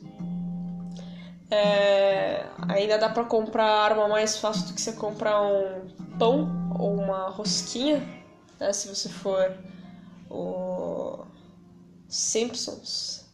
É, 1.54 2.48
ainda 2.68 2.98
dá 2.98 3.10
para 3.10 3.26
comprar 3.26 3.64
arma 3.64 4.08
mais 4.08 4.40
fácil 4.40 4.66
do 4.66 4.74
que 4.74 4.82
você 4.82 4.94
comprar 4.94 5.40
um 5.40 5.88
pão 6.18 6.50
ou 6.80 6.96
uma 6.96 7.30
rosquinha, 7.30 8.00
né? 8.60 8.74
Se 8.74 8.88
você 8.88 9.08
for 9.08 9.56
o 10.32 11.24
Simpsons. 12.10 13.26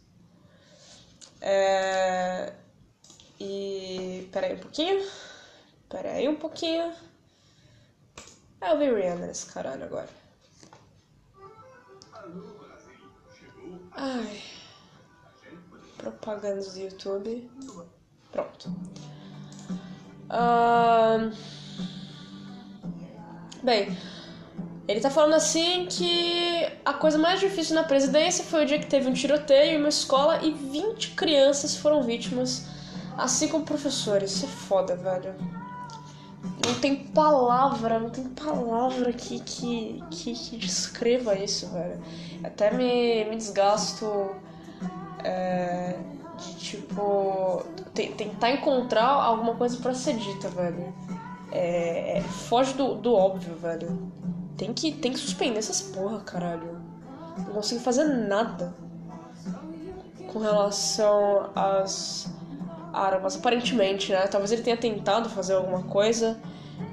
É, 1.39 2.51
e 3.39 4.27
peraí 4.33 4.55
um 4.55 4.59
pouquinho, 4.59 5.09
peraí 5.87 6.27
um 6.27 6.35
pouquinho. 6.35 6.93
Ah, 8.59 8.73
o 8.73 8.77
vi 8.77 8.93
Rihanna 8.93 9.27
nesse 9.27 9.45
caralho 9.45 9.85
agora. 9.85 10.09
Ai. 13.93 14.43
Propagandas 15.97 16.73
do 16.73 16.79
YouTube. 16.81 17.49
Pronto. 18.31 18.69
Uh... 20.29 21.31
Bem, 23.63 23.97
ele 24.87 25.01
tá 25.01 25.09
falando 25.11 25.35
assim 25.35 25.85
que 25.85 26.67
a 26.83 26.93
coisa 26.93 27.17
mais 27.17 27.39
difícil 27.39 27.75
na 27.75 27.83
presidência 27.83 28.43
foi 28.43 28.63
o 28.63 28.65
dia 28.65 28.79
que 28.79 28.87
teve 28.87 29.07
um 29.07 29.13
tiroteio 29.13 29.73
em 29.73 29.77
uma 29.77 29.89
escola 29.89 30.43
e 30.43 30.51
20 30.51 31.11
crianças 31.11 31.75
foram 31.75 32.01
vítimas, 32.01 32.65
assim 33.17 33.47
como 33.47 33.63
professores. 33.65 34.31
Isso 34.31 34.45
é 34.45 34.47
foda, 34.47 34.95
velho. 34.95 35.35
Não 36.65 36.73
tem 36.79 36.95
palavra, 36.95 37.99
não 37.99 38.09
tem 38.09 38.23
palavra 38.29 39.13
que, 39.13 39.39
que, 39.41 40.03
que, 40.09 40.33
que 40.33 40.57
descreva 40.57 41.35
isso, 41.35 41.67
velho. 41.69 42.01
Até 42.43 42.71
me, 42.71 43.25
me 43.25 43.35
desgasto 43.35 44.31
é, 45.23 45.97
de, 46.37 46.55
tipo, 46.55 47.63
tentar 48.07 48.51
encontrar 48.51 49.07
alguma 49.07 49.55
coisa 49.55 49.77
para 49.77 49.93
ser 49.93 50.15
dita, 50.15 50.49
velho. 50.49 50.93
É, 51.51 52.17
é, 52.17 52.21
foge 52.21 52.73
do, 52.73 52.95
do 52.95 53.13
óbvio, 53.13 53.55
velho. 53.55 54.11
Tem 54.57 54.73
que, 54.73 54.91
tem 54.91 55.11
que 55.11 55.19
suspender 55.19 55.59
essas 55.59 55.81
porra, 55.81 56.19
caralho. 56.19 56.79
Não 57.37 57.53
consigo 57.53 57.79
fazer 57.79 58.03
nada 58.03 58.73
com 60.31 60.39
relação 60.39 61.49
às 61.55 62.31
armas, 62.93 63.35
aparentemente, 63.37 64.11
né? 64.11 64.27
Talvez 64.27 64.51
ele 64.51 64.61
tenha 64.61 64.77
tentado 64.77 65.29
fazer 65.29 65.53
alguma 65.53 65.83
coisa, 65.83 66.39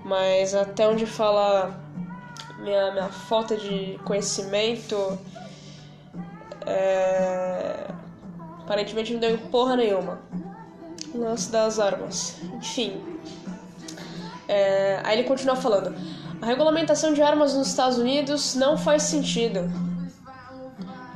mas 0.05 0.55
até 0.55 0.89
onde 0.89 1.07
fala 1.07 1.75
minha, 2.59 2.93
minha 2.93 3.09
falta 3.09 3.57
de 3.57 3.99
conhecimento, 4.05 5.19
é... 6.65 7.87
aparentemente 8.61 9.13
não 9.13 9.21
deu 9.21 9.39
porra 9.51 9.77
nenhuma. 9.77 10.21
Lance 11.15 11.51
das 11.51 11.79
armas. 11.79 12.37
Enfim. 12.55 13.03
É... 14.49 15.01
Aí 15.05 15.19
ele 15.19 15.29
continua 15.29 15.57
falando. 15.57 15.95
A 16.41 16.47
regulamentação 16.47 17.13
de 17.13 17.23
armas 17.23 17.55
nos 17.55 17.69
Estados 17.69 17.99
Unidos 17.99 18.55
não 18.55 18.77
faz 18.77 19.05
sentido. 19.05 19.71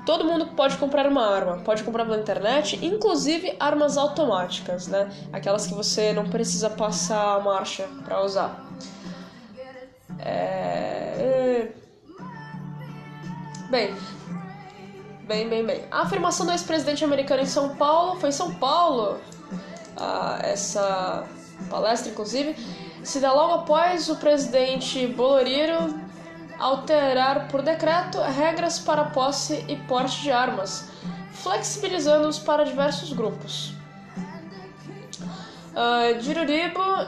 Todo 0.07 0.25
mundo 0.25 0.47
pode 0.57 0.77
comprar 0.79 1.07
uma 1.07 1.27
arma, 1.27 1.59
pode 1.59 1.85
comprar 1.85 2.05
pela 2.05 2.19
internet, 2.19 2.85
inclusive 2.85 3.55
armas 3.61 3.99
automáticas, 3.99 4.89
né? 4.89 5.11
Aquelas 5.33 5.67
que 5.67 5.75
você 5.75 6.13
não 6.13 6.29
precisa 6.29 6.71
passar 6.71 7.37
a 7.37 7.41
marcha 7.41 7.87
para 8.05 8.23
usar. 8.25 8.65
É... 10.19 11.69
Bem, 13.71 13.95
bem, 15.29 15.49
bem, 15.49 15.65
bem. 15.65 15.85
A 15.91 16.01
afirmação 16.03 16.45
do 16.45 16.51
ex-presidente 16.51 17.05
americano 17.05 17.43
em 17.43 17.47
São 17.47 17.77
Paulo 17.77 18.19
foi 18.19 18.31
em 18.31 18.33
São 18.33 18.55
Paulo. 18.55 19.21
Ah, 20.01 20.39
essa 20.43 21.27
palestra, 21.69 22.11
inclusive 22.11 22.57
se 23.03 23.21
dá 23.21 23.33
logo 23.33 23.55
após 23.55 24.09
o 24.09 24.17
presidente 24.17 25.07
Boloriro 25.07 25.95
alterar 26.59 27.49
por 27.49 27.63
decreto 27.63 28.19
regras 28.21 28.79
para 28.79 29.05
posse 29.05 29.65
e 29.69 29.77
porte 29.77 30.23
de 30.23 30.31
armas, 30.31 30.91
flexibilizando-os 31.33 32.39
para 32.39 32.65
diversos 32.65 33.13
grupos. 33.13 33.75
Uh, 35.71 36.19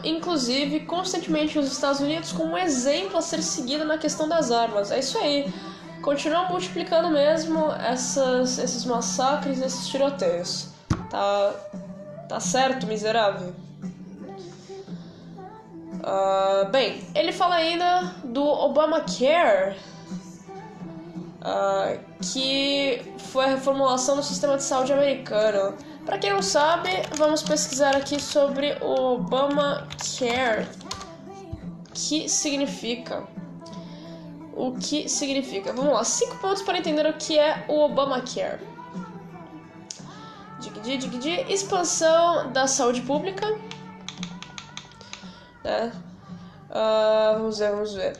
inclusive, 0.04 0.80
constantemente 0.80 1.58
os 1.58 1.70
Estados 1.70 2.00
Unidos 2.00 2.32
como 2.32 2.52
um 2.52 2.58
exemplo 2.58 3.18
a 3.18 3.22
ser 3.22 3.42
seguido 3.42 3.84
na 3.84 3.98
questão 3.98 4.28
das 4.28 4.50
armas. 4.50 4.90
É 4.90 5.00
isso 5.00 5.18
aí. 5.18 5.52
Continuam 6.00 6.48
multiplicando 6.48 7.10
mesmo 7.10 7.70
essas, 7.72 8.58
esses 8.58 8.84
massacres, 8.84 9.60
esses 9.60 9.88
tiroteios. 9.88 10.68
Tá, 11.10 11.52
tá 12.32 12.40
certo, 12.40 12.86
miserável. 12.86 13.52
Uh, 16.00 16.70
bem, 16.70 17.06
ele 17.14 17.30
fala 17.30 17.56
ainda 17.56 18.14
do 18.24 18.42
Obamacare, 18.42 19.76
uh, 21.42 22.00
que 22.32 23.02
foi 23.18 23.44
a 23.44 23.48
reformulação 23.48 24.16
do 24.16 24.22
sistema 24.22 24.56
de 24.56 24.62
saúde 24.62 24.94
americano. 24.94 25.76
Para 26.06 26.16
quem 26.16 26.32
não 26.32 26.40
sabe, 26.40 26.88
vamos 27.18 27.42
pesquisar 27.42 27.94
aqui 27.94 28.18
sobre 28.18 28.78
o 28.80 29.16
Obamacare. 29.16 30.66
Que 31.92 32.30
significa? 32.30 33.24
O 34.54 34.72
que 34.72 35.06
significa? 35.06 35.74
Vamos 35.74 35.92
lá, 35.92 36.02
cinco 36.02 36.38
pontos 36.38 36.62
para 36.62 36.78
entender 36.78 37.06
o 37.06 37.12
que 37.12 37.38
é 37.38 37.66
o 37.68 37.80
Obamacare. 37.80 38.71
Digidi, 40.82 41.52
expansão 41.52 42.50
da 42.52 42.66
saúde 42.66 43.02
pública 43.02 43.46
né? 45.62 45.92
Uh, 46.70 47.38
vamos 47.38 47.58
ver, 47.58 47.70
vamos 47.70 47.94
ver. 47.94 48.18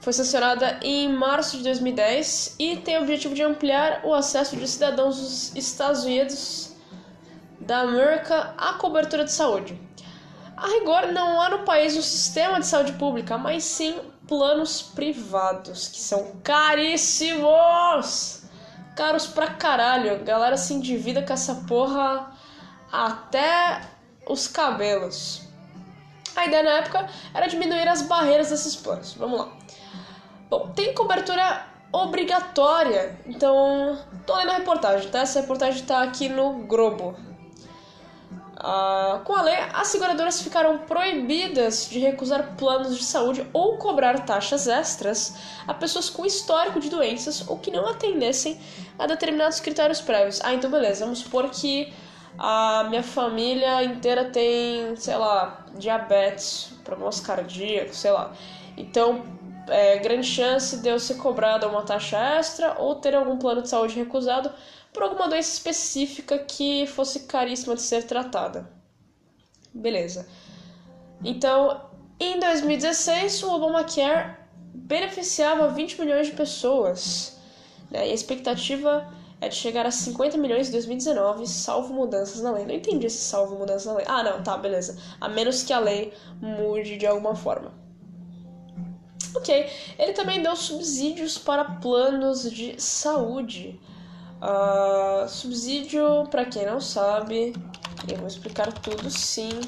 Foi 0.00 0.12
sancionada 0.12 0.80
em 0.82 1.10
março 1.10 1.56
de 1.56 1.62
2010 1.62 2.56
e 2.58 2.76
tem 2.76 2.98
o 2.98 3.02
objetivo 3.02 3.34
de 3.34 3.42
ampliar 3.42 4.02
o 4.04 4.12
acesso 4.12 4.54
de 4.56 4.68
cidadãos 4.68 5.18
dos 5.18 5.56
Estados 5.56 6.04
Unidos 6.04 6.74
da 7.58 7.80
América 7.80 8.52
à 8.58 8.74
cobertura 8.74 9.24
de 9.24 9.32
saúde. 9.32 9.80
A 10.56 10.66
rigor, 10.66 11.06
não 11.12 11.40
há 11.40 11.48
no 11.48 11.60
país 11.60 11.96
um 11.96 12.02
sistema 12.02 12.60
de 12.60 12.66
saúde 12.66 12.92
pública, 12.92 13.38
mas 13.38 13.64
sim 13.64 13.98
planos 14.28 14.82
privados, 14.82 15.88
que 15.88 15.98
são 15.98 16.32
caríssimos! 16.42 18.33
Caros 18.96 19.26
pra 19.26 19.48
caralho. 19.48 20.12
A 20.12 20.18
galera 20.18 20.56
se 20.56 20.74
endivida 20.74 21.22
com 21.22 21.32
essa 21.32 21.54
porra 21.66 22.32
até 22.92 23.80
os 24.26 24.46
cabelos. 24.46 25.42
A 26.36 26.46
ideia 26.46 26.62
na 26.62 26.70
época 26.78 27.08
era 27.32 27.46
diminuir 27.46 27.88
as 27.88 28.02
barreiras 28.02 28.50
desses 28.50 28.74
planos. 28.74 29.14
Vamos 29.14 29.38
lá. 29.38 29.48
Bom, 30.50 30.70
tem 30.74 30.94
cobertura 30.94 31.66
obrigatória. 31.92 33.18
Então, 33.26 33.98
tô 34.26 34.36
lendo 34.36 34.50
a 34.50 34.56
reportagem, 34.56 35.08
tá? 35.10 35.20
Essa 35.20 35.40
reportagem 35.40 35.80
está 35.80 36.02
aqui 36.02 36.28
no 36.28 36.66
Globo. 36.66 37.16
Ah, 38.66 39.20
com 39.24 39.36
a 39.36 39.42
lei, 39.42 39.56
as 39.74 39.88
seguradoras 39.88 40.40
ficaram 40.40 40.78
proibidas 40.78 41.86
de 41.86 41.98
recusar 41.98 42.56
planos 42.56 42.96
de 42.96 43.04
saúde 43.04 43.46
ou 43.52 43.76
cobrar 43.76 44.24
taxas 44.24 44.66
extras 44.66 45.36
a 45.68 45.74
pessoas 45.74 46.08
com 46.08 46.24
histórico 46.24 46.80
de 46.80 46.88
doenças 46.88 47.46
ou 47.46 47.58
que 47.58 47.70
não 47.70 47.86
atendessem 47.86 48.58
a 48.98 49.06
determinados 49.06 49.60
critérios 49.60 50.00
prévios. 50.00 50.40
Ah, 50.42 50.54
então 50.54 50.70
beleza, 50.70 51.04
vamos 51.04 51.18
supor 51.18 51.50
que 51.50 51.92
a 52.38 52.86
minha 52.88 53.02
família 53.02 53.84
inteira 53.84 54.24
tem, 54.30 54.96
sei 54.96 55.16
lá, 55.16 55.66
diabetes, 55.76 56.72
problemas 56.82 57.20
cardíacos, 57.20 57.98
sei 57.98 58.12
lá. 58.12 58.32
Então, 58.78 59.24
é 59.68 59.98
grande 59.98 60.26
chance 60.26 60.78
de 60.78 60.88
eu 60.88 60.98
ser 60.98 61.16
cobrado 61.16 61.66
uma 61.68 61.82
taxa 61.82 62.16
extra 62.38 62.76
ou 62.78 62.94
ter 62.94 63.14
algum 63.14 63.36
plano 63.36 63.60
de 63.60 63.68
saúde 63.68 63.94
recusado 63.94 64.50
por 64.94 65.02
alguma 65.02 65.28
doença 65.28 65.52
específica 65.52 66.38
que 66.38 66.86
fosse 66.86 67.20
caríssima 67.20 67.74
de 67.74 67.82
ser 67.82 68.04
tratada. 68.04 68.70
Beleza. 69.74 70.26
Então, 71.22 71.80
em 72.18 72.38
2016, 72.38 73.42
o 73.42 73.52
Obamacare 73.54 74.36
beneficiava 74.72 75.68
20 75.68 76.00
milhões 76.00 76.28
de 76.28 76.34
pessoas. 76.34 77.36
Né? 77.90 78.06
E 78.06 78.10
a 78.12 78.14
expectativa 78.14 79.12
é 79.40 79.48
de 79.48 79.56
chegar 79.56 79.84
a 79.84 79.90
50 79.90 80.38
milhões 80.38 80.68
em 80.68 80.72
2019, 80.72 81.48
salvo 81.48 81.92
mudanças 81.92 82.40
na 82.40 82.52
lei. 82.52 82.64
Não 82.64 82.74
entendi 82.74 83.06
esse 83.06 83.18
salvo 83.18 83.58
mudanças 83.58 83.86
na 83.86 83.94
lei. 83.94 84.06
Ah, 84.08 84.22
não, 84.22 84.44
tá, 84.44 84.56
beleza. 84.56 84.96
A 85.20 85.28
menos 85.28 85.64
que 85.64 85.72
a 85.72 85.80
lei 85.80 86.12
mude 86.40 86.96
de 86.96 87.06
alguma 87.06 87.34
forma. 87.34 87.72
Ok, 89.34 89.68
ele 89.98 90.12
também 90.12 90.40
deu 90.40 90.54
subsídios 90.54 91.36
para 91.36 91.64
planos 91.64 92.48
de 92.48 92.80
saúde. 92.80 93.80
Uh, 94.44 95.26
subsídio, 95.26 96.26
para 96.30 96.44
quem 96.44 96.66
não 96.66 96.78
sabe, 96.78 97.54
eu 98.06 98.18
vou 98.18 98.26
explicar 98.26 98.70
tudo 98.74 99.10
sim. 99.10 99.58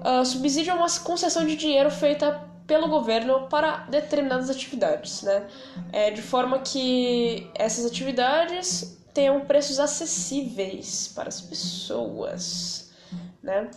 Uh, 0.00 0.24
subsídio 0.24 0.72
é 0.72 0.74
uma 0.74 0.88
concessão 1.04 1.46
de 1.46 1.54
dinheiro 1.54 1.88
feita 1.88 2.48
pelo 2.66 2.88
governo 2.88 3.46
para 3.48 3.84
determinadas 3.88 4.50
atividades, 4.50 5.22
né? 5.22 5.46
É, 5.92 6.10
de 6.10 6.20
forma 6.20 6.58
que 6.58 7.48
essas 7.54 7.86
atividades 7.86 8.98
tenham 9.14 9.42
preços 9.42 9.78
acessíveis 9.78 11.12
para 11.14 11.28
as 11.28 11.40
pessoas, 11.40 12.92
né? 13.40 13.70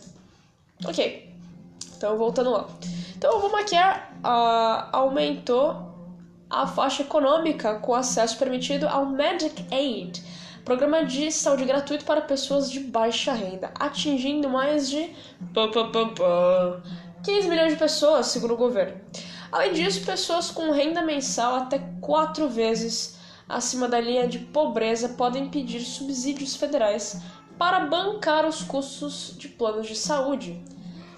Ok, 0.84 1.32
então 1.96 2.18
voltando 2.18 2.50
lá. 2.50 2.68
Então 3.16 3.32
o 3.36 3.46
Obamacare 3.46 4.00
uh, 4.24 4.90
aumentou 4.92 5.95
a 6.62 6.68
faixa 6.68 7.04
econômica 7.04 7.76
com 7.80 7.94
acesso 7.94 8.38
permitido 8.38 8.88
ao 8.88 9.06
Medic 9.06 9.66
Aid, 9.74 10.24
programa 10.64 11.04
de 11.04 11.32
saúde 11.32 11.66
gratuito 11.66 12.06
para 12.06 12.22
pessoas 12.22 12.72
de 12.72 12.80
baixa 12.80 13.34
renda, 13.34 13.72
atingindo 13.80 14.50
mais 14.50 14.90
de 14.90 15.14
15 17.24 17.48
milhões 17.50 17.74
de 17.74 17.80
pessoas, 17.80 18.28
segundo 18.28 18.54
o 18.54 18.58
governo. 18.58 19.00
Além 19.52 19.74
disso, 19.74 20.06
pessoas 20.06 20.50
com 20.50 20.72
renda 20.72 21.02
mensal 21.02 21.56
até 21.56 21.80
quatro 22.02 22.48
vezes 22.48 23.20
acima 23.48 23.88
da 23.88 24.00
linha 24.00 24.28
de 24.28 24.40
pobreza 24.40 25.10
podem 25.10 25.50
pedir 25.50 25.82
subsídios 25.82 26.56
federais 26.56 27.22
para 27.58 27.82
bancar 27.82 28.46
os 28.46 28.64
custos 28.64 29.36
de 29.38 29.48
planos 29.48 29.88
de 29.88 29.96
saúde. 29.96 30.62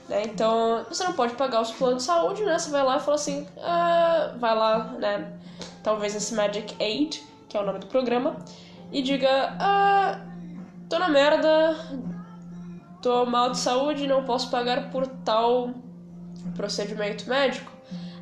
Né? 0.07 0.23
Então, 0.25 0.85
você 0.89 1.03
não 1.03 1.13
pode 1.13 1.33
pagar 1.33 1.61
os 1.61 1.71
planos 1.71 1.97
de 1.97 2.03
saúde, 2.03 2.43
né? 2.43 2.57
Você 2.57 2.69
vai 2.69 2.83
lá 2.83 2.97
e 2.97 2.99
fala 2.99 3.15
assim, 3.15 3.47
ah, 3.61 4.33
vai 4.37 4.55
lá, 4.55 4.83
né? 4.99 5.33
Talvez 5.83 6.15
esse 6.15 6.33
Magic 6.33 6.75
Aid, 6.81 7.23
que 7.49 7.57
é 7.57 7.61
o 7.61 7.65
nome 7.65 7.79
do 7.79 7.87
programa, 7.87 8.37
e 8.91 9.01
diga, 9.01 9.55
ah, 9.59 10.19
tô 10.89 10.97
na 10.99 11.09
merda, 11.09 11.75
tô 13.01 13.25
mal 13.25 13.51
de 13.51 13.57
saúde, 13.57 14.07
não 14.07 14.23
posso 14.23 14.49
pagar 14.49 14.89
por 14.89 15.07
tal 15.25 15.73
procedimento 16.55 17.27
médico. 17.29 17.71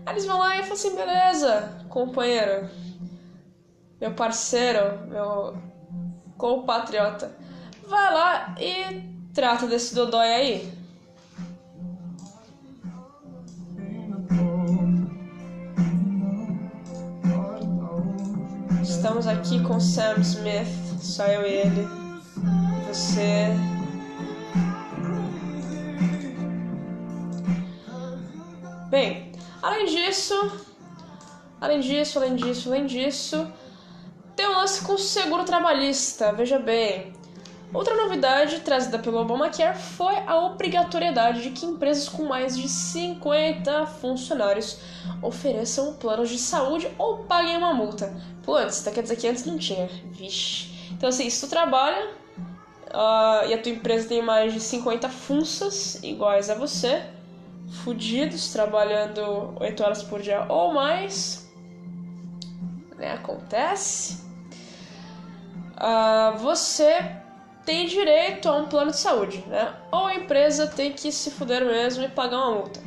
Aí 0.06 0.14
eles 0.14 0.26
vão 0.26 0.40
lá 0.40 0.56
e 0.56 0.62
falam 0.62 0.74
assim, 0.74 0.96
beleza, 0.96 1.86
companheiro, 1.90 2.70
meu 4.00 4.12
parceiro, 4.14 5.08
meu 5.08 5.58
compatriota, 6.38 7.36
vai 7.88 8.14
lá 8.14 8.56
e 8.60 9.02
trata 9.34 9.68
desse 9.68 9.96
dodói 9.96 10.28
aí. 10.28 10.85
Estamos 19.18 19.40
aqui 19.40 19.64
com 19.64 19.80
Sam 19.80 20.20
Smith, 20.20 20.68
só 21.00 21.26
eu 21.28 21.48
e 21.48 21.54
ele. 21.54 21.88
Você. 22.90 23.48
Bem, 28.90 29.32
além 29.62 29.86
disso, 29.86 30.34
além 31.62 31.80
disso, 31.80 32.20
além 32.20 32.36
disso, 32.36 32.68
além 32.68 32.86
disso, 32.86 33.48
tem 34.36 34.50
um 34.50 34.58
lance 34.58 34.84
com 34.84 34.96
o 34.96 34.98
seguro 34.98 35.46
trabalhista. 35.46 36.34
Veja 36.34 36.60
bem, 36.60 37.14
Outra 37.76 37.94
novidade 37.94 38.62
trazida 38.62 38.98
pelo 38.98 39.20
Obamacare 39.20 39.78
foi 39.78 40.16
a 40.26 40.38
obrigatoriedade 40.38 41.42
de 41.42 41.50
que 41.50 41.66
empresas 41.66 42.08
com 42.08 42.24
mais 42.24 42.56
de 42.56 42.70
50 42.70 43.86
funcionários 43.86 44.80
ofereçam 45.22 45.94
planos 45.96 46.30
de 46.30 46.38
saúde 46.38 46.90
ou 46.98 47.26
paguem 47.26 47.58
uma 47.58 47.74
multa. 47.74 48.16
Pô, 48.44 48.56
antes, 48.56 48.82
tá 48.82 48.92
quer 48.92 49.02
dizer 49.02 49.18
que 49.18 49.28
antes 49.28 49.44
não 49.44 49.58
tinha. 49.58 49.90
Vixe. 50.10 50.70
Então, 50.94 51.10
assim, 51.10 51.30
se 51.30 51.46
tu 51.46 51.50
trabalha 51.50 52.12
uh, 52.92 53.50
e 53.50 53.54
a 53.54 53.62
tua 53.62 53.74
empresa 53.74 54.08
tem 54.08 54.22
mais 54.22 54.54
de 54.54 54.62
50 54.62 55.10
funças 55.10 56.02
iguais 56.02 56.50
a 56.50 56.56
você, 56.56 57.04
fudidos, 57.84 58.54
trabalhando 58.54 59.54
8 59.60 59.84
horas 59.84 60.02
por 60.02 60.22
dia 60.22 60.46
ou 60.48 60.74
mais, 60.74 61.52
né, 62.98 63.12
acontece, 63.12 64.24
uh, 65.76 66.38
você 66.38 67.25
tem 67.66 67.88
direito 67.88 68.48
a 68.48 68.56
um 68.56 68.68
plano 68.68 68.92
de 68.92 68.98
saúde, 68.98 69.44
né? 69.48 69.74
Ou 69.92 70.06
a 70.06 70.16
empresa 70.16 70.68
tem 70.68 70.94
que 70.94 71.12
se 71.12 71.32
fuder 71.32 71.66
mesmo 71.66 72.04
e 72.04 72.08
pagar 72.08 72.38
uma 72.38 72.52
multa. 72.52 72.80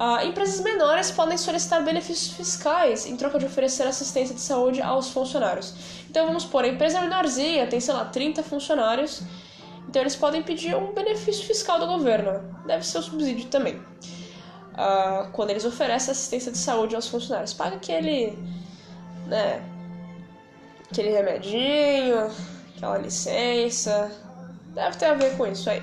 Uh, 0.00 0.26
empresas 0.26 0.60
menores 0.60 1.10
podem 1.10 1.36
solicitar 1.36 1.82
benefícios 1.82 2.32
fiscais 2.32 3.06
em 3.06 3.16
troca 3.16 3.38
de 3.38 3.46
oferecer 3.46 3.84
assistência 3.84 4.34
de 4.34 4.40
saúde 4.40 4.80
aos 4.80 5.10
funcionários. 5.10 5.74
Então 6.08 6.26
vamos 6.26 6.44
supor, 6.44 6.64
a 6.64 6.68
empresa 6.68 7.00
menorzinha, 7.00 7.66
tem, 7.66 7.80
sei 7.80 7.94
lá, 7.94 8.04
30 8.04 8.42
funcionários, 8.44 9.22
então 9.88 10.02
eles 10.02 10.14
podem 10.14 10.42
pedir 10.42 10.76
um 10.76 10.92
benefício 10.92 11.44
fiscal 11.46 11.80
do 11.80 11.86
governo. 11.86 12.40
Deve 12.66 12.86
ser 12.86 12.98
o 12.98 13.02
subsídio 13.02 13.46
também. 13.46 13.76
Uh, 13.76 15.30
quando 15.32 15.50
eles 15.50 15.64
oferecem 15.64 16.12
assistência 16.12 16.52
de 16.52 16.58
saúde 16.58 16.94
aos 16.94 17.08
funcionários. 17.08 17.52
Paga 17.52 17.76
aquele. 17.76 18.38
né? 19.26 19.60
Aquele 20.90 21.10
remedinho, 21.10 22.30
aquela 22.78 22.98
licença. 22.98 24.10
Deve 24.74 24.96
ter 24.96 25.06
a 25.06 25.14
ver 25.14 25.36
com 25.36 25.46
isso 25.46 25.68
aí. 25.68 25.82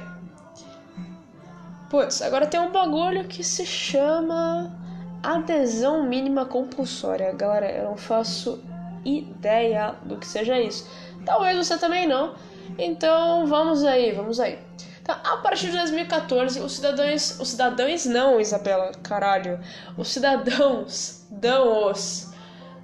Putz, 1.89 2.21
agora 2.21 2.47
tem 2.47 2.59
um 2.59 2.71
bagulho 2.71 3.25
que 3.25 3.43
se 3.43 3.65
chama 3.65 4.73
adesão 5.21 6.03
mínima 6.03 6.45
compulsória. 6.45 7.31
Galera, 7.33 7.69
eu 7.71 7.83
não 7.85 7.97
faço 7.97 8.63
ideia 9.03 9.95
do 10.03 10.17
que 10.17 10.25
seja 10.25 10.59
isso. 10.59 10.89
Talvez 11.25 11.57
você 11.57 11.77
também 11.77 12.07
não. 12.07 12.33
Então 12.77 13.45
vamos 13.45 13.83
aí, 13.83 14.11
vamos 14.11 14.39
aí. 14.39 14.57
Então, 15.01 15.15
a 15.23 15.37
partir 15.37 15.67
de 15.67 15.77
2014, 15.77 16.59
os 16.61 16.73
cidadãos. 16.73 17.39
Os 17.39 17.49
cidadãos 17.49 18.05
não, 18.05 18.39
Isabela, 18.39 18.91
caralho. 19.03 19.59
Os 19.95 20.07
cidadãos 20.11 21.27
dão 21.29 21.91
os 21.91 22.33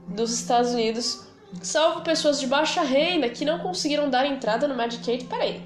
dos 0.08 0.34
Estados 0.34 0.72
Unidos 0.72 1.31
salvo 1.62 2.02
pessoas 2.02 2.40
de 2.40 2.48
baixa 2.48 2.82
renda 2.82 3.30
que 3.30 3.46
não 3.46 3.60
conseguiram 3.60 4.10
dar 4.10 4.26
entrada 4.26 4.68
no 4.68 4.76
Medicaid. 4.76 5.26
Peraí. 5.26 5.66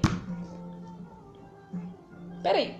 Peraí. 2.42 2.78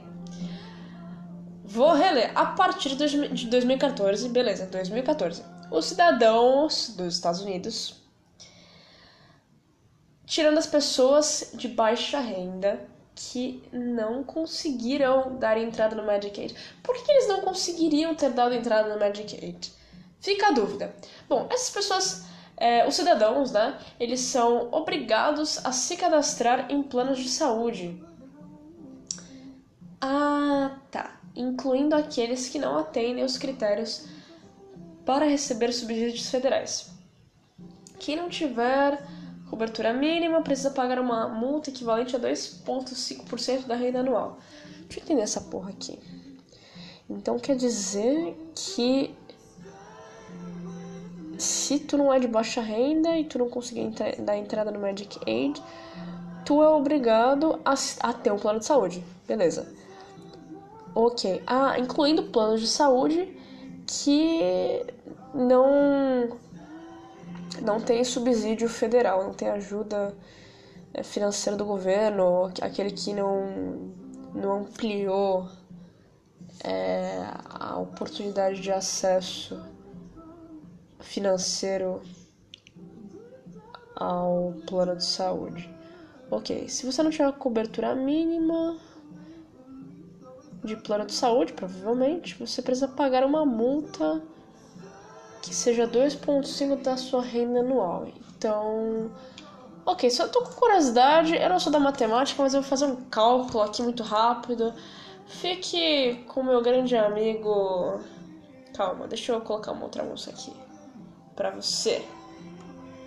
Vou 1.65 1.93
reler. 1.93 2.33
A 2.35 2.47
partir 2.47 2.97
de 2.97 3.47
2014, 3.47 4.29
beleza, 4.29 4.67
2014. 4.67 5.43
Os 5.71 5.87
cidadãos 5.87 6.95
dos 6.97 7.15
Estados 7.15 7.41
Unidos, 7.41 7.97
tirando 10.25 10.59
as 10.59 10.67
pessoas 10.67 11.51
de 11.55 11.69
baixa 11.69 12.21
renda 12.21 12.89
que 13.15 13.63
não 13.73 14.23
conseguiram 14.23 15.37
dar 15.39 15.59
entrada 15.59 15.97
no 15.97 16.05
Medicaid. 16.05 16.55
Por 16.83 16.95
que, 16.95 17.11
eles 17.11 17.27
não 17.27 17.41
conseguiriam 17.41 18.15
ter 18.15 18.31
dado 18.31 18.55
entrada 18.55 18.93
no 18.93 19.01
Medicaid? 19.01 19.73
Fica 20.21 20.49
a 20.49 20.53
dúvida. 20.53 20.95
Bom, 21.29 21.49
essas 21.51 21.71
pessoas 21.71 22.27
é, 22.57 22.87
os 22.89 22.95
cidadãos, 22.95 23.53
né, 23.53 23.79
eles 24.01 24.21
são 24.21 24.69
obrigados 24.73 25.65
a 25.65 25.73
se 25.73 25.97
cadastrar 25.97 26.71
em 26.71 26.83
planos 26.83 27.19
de 27.19 27.29
saúde. 27.29 28.03
Ah, 30.01 30.79
tá. 30.91 31.21
Incluindo 31.35 31.95
aqueles 31.95 32.49
que 32.49 32.59
não 32.59 32.79
atendem 32.79 33.25
os 33.25 33.37
critérios 33.37 34.07
para 35.05 35.27
receber 35.27 35.73
subsídios 35.73 36.31
federais. 36.31 36.91
Quem 37.99 38.17
não 38.17 38.29
tiver 38.29 39.03
cobertura 39.51 39.93
mínima 39.93 40.43
precisa 40.43 40.71
pagar 40.71 40.99
uma 40.99 41.29
multa 41.29 41.71
equivalente 41.71 42.17
a 42.17 42.19
2,5% 42.19 43.67
da 43.67 43.75
renda 43.75 44.01
anual. 44.01 44.39
Deixa 44.83 45.01
eu 45.01 45.05
entender 45.05 45.23
essa 45.23 45.41
porra 45.43 45.71
aqui. 45.71 45.99
Então 47.09 47.39
quer 47.39 47.57
dizer 47.57 48.37
que 48.55 49.15
se 51.39 51.79
tu 51.79 51.97
não 51.97 52.13
é 52.13 52.19
de 52.19 52.27
baixa 52.27 52.61
renda 52.61 53.17
e 53.17 53.25
tu 53.25 53.39
não 53.39 53.49
conseguir 53.49 53.91
dar 54.19 54.37
entrada 54.37 54.71
no 54.71 54.81
Magic 54.81 55.19
Aid, 55.27 55.63
tu 56.45 56.63
é 56.63 56.69
obrigado 56.69 57.61
a, 57.65 57.75
a 58.01 58.13
ter 58.13 58.33
um 58.33 58.39
plano 58.39 58.61
de 58.61 58.67
saúde. 58.67 59.05
Beleza. 59.27 59.67
Ok. 60.95 61.43
Ah, 61.47 61.79
incluindo 61.79 62.25
planos 62.25 62.61
de 62.61 62.69
saúde 62.69 63.37
que 63.87 64.87
não 65.35 66.29
não 67.63 67.81
tem 67.81 68.05
subsídio 68.05 68.69
federal, 68.69 69.25
não 69.25 69.33
tem 69.33 69.49
ajuda 69.49 70.15
é, 70.93 71.03
financeira 71.03 71.57
do 71.57 71.65
governo, 71.65 72.51
aquele 72.61 72.91
que 72.91 73.15
não, 73.15 73.93
não 74.35 74.61
ampliou 74.61 75.49
é, 76.63 77.25
a 77.49 77.79
oportunidade 77.79 78.61
de 78.61 78.71
acesso 78.71 79.59
financeiro 81.01 82.03
ao 83.95 84.55
plano 84.67 84.97
de 84.97 85.05
saúde. 85.05 85.69
Ok, 86.31 86.69
se 86.69 86.85
você 86.85 87.03
não 87.03 87.11
tiver 87.11 87.31
cobertura 87.33 87.95
mínima 87.95 88.77
de 90.65 90.77
plano 90.77 91.07
de 91.07 91.15
saúde, 91.15 91.53
provavelmente 91.53 92.35
você 92.35 92.61
precisa 92.61 92.89
pagar 92.89 93.25
uma 93.25 93.47
multa 93.47 94.21
que 95.41 95.55
seja 95.55 95.87
2,5 95.87 96.83
da 96.83 96.97
sua 96.97 97.23
renda 97.23 97.61
anual. 97.61 98.09
Então, 98.37 99.11
ok, 99.85 100.11
só 100.11 100.27
tô 100.27 100.43
com 100.43 100.53
curiosidade, 100.53 101.37
eu 101.37 101.49
não 101.49 101.61
sou 101.61 101.71
da 101.71 101.79
matemática, 101.79 102.43
mas 102.43 102.53
eu 102.53 102.61
vou 102.61 102.69
fazer 102.69 102.87
um 102.87 102.97
cálculo 103.05 103.63
aqui 103.63 103.83
muito 103.83 104.03
rápido. 104.03 104.75
Fique 105.27 106.25
com 106.27 106.43
meu 106.43 106.61
grande 106.61 106.97
amigo. 106.97 108.01
Calma, 108.75 109.07
deixa 109.07 109.33
eu 109.33 109.41
colocar 109.41 109.73
uma 109.73 109.85
outra 109.85 110.03
moça 110.03 110.31
aqui 110.31 110.66
para 111.37 111.51
você, 111.51 112.03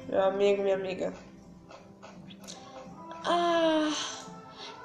meu 0.07 0.23
amigo, 0.23 0.61
minha 0.61 0.75
amiga. 0.75 1.11
Ah, 3.25 3.91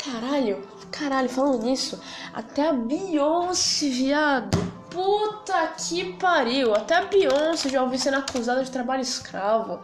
caralho, 0.03 0.67
caralho, 0.91 1.29
falando 1.29 1.63
nisso, 1.63 2.01
até 2.33 2.69
a 2.69 2.73
Beyoncé, 2.73 3.91
viado. 3.91 4.59
Puta 4.91 5.67
que 5.77 6.15
pariu, 6.15 6.75
até 6.75 6.95
a 6.95 7.05
Beyoncé 7.05 7.69
já 7.69 7.83
ouvi 7.83 7.99
sendo 7.99 8.17
acusada 8.17 8.65
de 8.65 8.71
trabalho 8.71 9.03
escravo. 9.03 9.81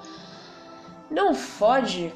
Não 1.11 1.35
fode. 1.35 2.15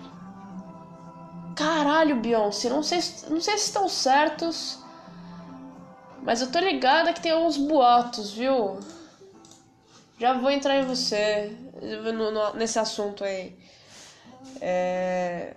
Caralho, 1.54 2.16
Beyoncé, 2.16 2.70
não 2.70 2.83
sei, 2.83 3.00
não 3.28 3.40
sei 3.40 3.59
se 3.59 3.66
estão 3.66 3.88
certos, 3.88 4.83
mas 6.22 6.40
eu 6.40 6.50
tô 6.50 6.59
ligada 6.59 7.12
que 7.12 7.20
tem 7.20 7.35
uns 7.35 7.59
boatos, 7.59 8.33
viu? 8.33 8.78
Já 10.18 10.35
vou 10.35 10.50
entrar 10.50 10.77
em 10.77 10.87
você. 10.87 11.57
no, 11.81 12.31
no, 12.31 12.55
nesse 12.55 12.79
assunto 12.79 13.24
aí. 13.24 13.59
É... 14.61 15.57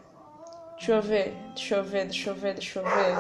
Deixa 0.76 0.92
eu 0.94 1.02
ver, 1.02 1.36
deixa 1.56 1.76
eu 1.76 1.84
ver, 1.84 2.06
deixa 2.06 2.30
eu 2.30 2.36
ver, 2.36 2.54
deixa 2.54 2.80
eu 2.80 2.84
ver. 2.84 3.16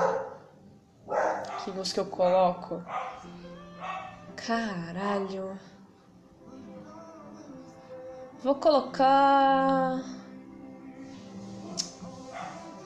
Que 1.63 1.71
música 1.71 2.01
eu 2.01 2.05
coloco? 2.05 2.83
Caralho. 4.35 5.59
Vou 8.43 8.55
colocar. 8.55 10.01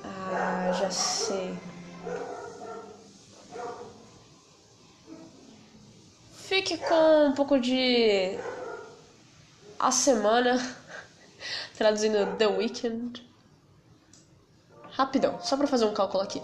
Ah, 0.04 0.72
já 0.74 0.90
sei. 0.90 1.58
Fique 6.52 6.78
com 6.80 7.28
um 7.28 7.32
pouco 7.32 7.58
de. 7.58 8.38
A 9.80 9.90
semana. 9.90 10.60
Traduzindo 11.78 12.36
The 12.36 12.46
Weekend. 12.46 13.26
Rapidão, 14.92 15.40
só 15.42 15.56
pra 15.56 15.66
fazer 15.66 15.86
um 15.86 15.94
cálculo 15.94 16.22
aqui. 16.22 16.42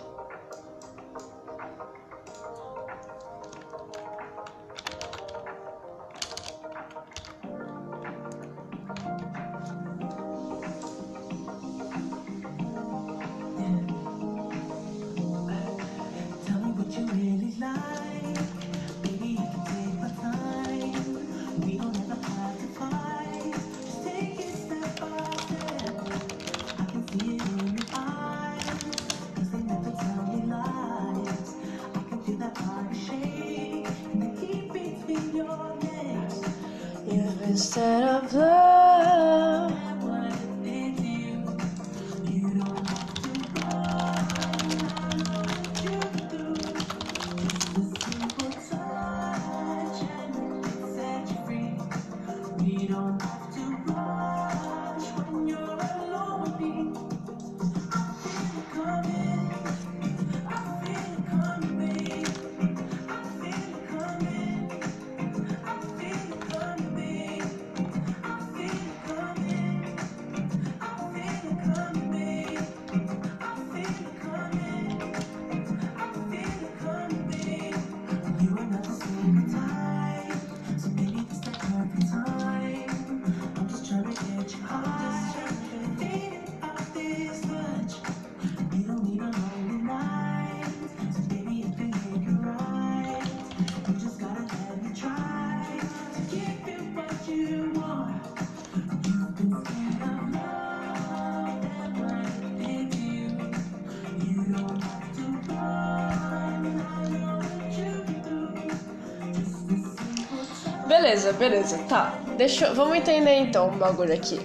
Beleza, 110.87 111.33
beleza, 111.33 111.77
tá. 111.89 112.17
Deixa, 112.37 112.73
vamos 112.73 112.95
entender 112.97 113.39
então 113.39 113.69
um 113.69 113.77
bagulho 113.77 114.13
aqui. 114.13 114.39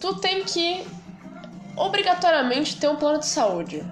Tu 0.00 0.14
tem 0.16 0.44
que 0.44 0.86
obrigatoriamente 1.76 2.78
ter 2.78 2.88
um 2.88 2.96
plano 2.96 3.18
de 3.18 3.26
saúde. 3.26 3.82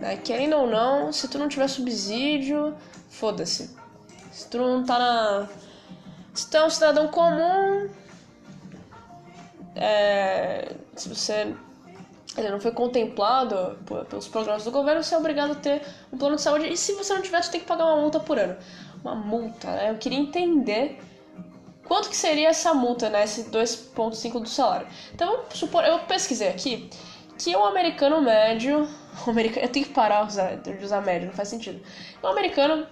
Né? 0.00 0.16
Querendo 0.16 0.56
ou 0.56 0.66
não, 0.66 1.12
se 1.12 1.28
tu 1.28 1.38
não 1.38 1.48
tiver 1.48 1.68
subsídio, 1.68 2.74
foda-se. 3.10 3.74
Se 4.32 4.48
tu 4.48 4.58
não 4.58 4.84
tá 4.84 4.98
na. 4.98 5.48
Se 6.32 6.50
tu 6.50 6.56
é 6.56 6.64
um 6.64 6.70
cidadão 6.70 7.08
comum. 7.08 7.88
É... 9.74 10.74
Se 10.96 11.08
você 11.08 11.54
ele 12.36 12.50
não 12.50 12.60
foi 12.60 12.72
contemplado 12.72 13.78
pelos 14.08 14.28
programas 14.28 14.64
do 14.64 14.70
governo, 14.70 15.02
você 15.02 15.14
é 15.14 15.18
obrigado 15.18 15.52
a 15.52 15.54
ter 15.54 15.82
um 16.12 16.18
plano 16.18 16.36
de 16.36 16.42
saúde. 16.42 16.72
E 16.72 16.76
se 16.76 16.92
você 16.94 17.14
não 17.14 17.22
tiver, 17.22 17.42
você 17.42 17.50
tem 17.50 17.60
que 17.60 17.66
pagar 17.66 17.86
uma 17.86 18.00
multa 18.00 18.18
por 18.18 18.38
ano. 18.38 18.56
Uma 19.02 19.14
multa, 19.14 19.70
né? 19.70 19.90
Eu 19.90 19.98
queria 19.98 20.18
entender 20.18 20.98
quanto 21.84 22.08
que 22.08 22.16
seria 22.16 22.48
essa 22.48 22.74
multa, 22.74 23.08
né? 23.08 23.24
Esse 23.24 23.44
2,5 23.44 24.40
do 24.40 24.48
salário. 24.48 24.86
Então, 25.14 25.36
vamos 25.36 25.58
supor, 25.58 25.84
eu 25.84 26.00
pesquisei 26.00 26.48
aqui 26.48 26.90
que 27.38 27.56
um 27.56 27.64
americano 27.64 28.20
médio. 28.20 28.88
Um 29.28 29.30
americano, 29.30 29.64
eu 29.64 29.70
tenho 29.70 29.86
que 29.86 29.92
parar 29.92 30.26
de 30.26 30.84
usar, 30.84 31.00
médio, 31.00 31.28
não 31.28 31.34
faz 31.34 31.48
sentido. 31.48 31.80
Um 32.20 32.26
americano 32.26 32.84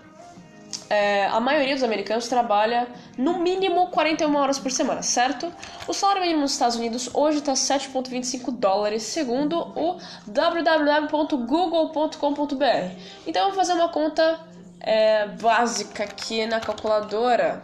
é, 0.93 1.27
a 1.27 1.41
maioria 1.41 1.75
dos 1.75 1.83
americanos 1.83 2.29
trabalha 2.29 2.87
no 3.17 3.39
mínimo 3.39 3.87
41 3.87 4.37
horas 4.37 4.59
por 4.59 4.71
semana, 4.71 5.01
certo? 5.01 5.51
O 5.89 5.95
salário 5.95 6.21
mínimo 6.21 6.43
nos 6.43 6.53
Estados 6.53 6.77
Unidos 6.77 7.09
hoje 7.15 7.39
está 7.39 7.55
7,25 7.55 8.51
dólares, 8.51 9.05
segundo 9.05 9.59
o 9.59 9.99
www.google.com.br. 10.27 12.97
Então 13.27 13.45
eu 13.45 13.49
vou 13.49 13.57
fazer 13.57 13.73
uma 13.73 13.89
conta 13.89 14.39
é, 14.81 15.29
básica 15.29 16.05
aqui 16.05 16.45
na 16.45 16.61
calculadora. 16.61 17.63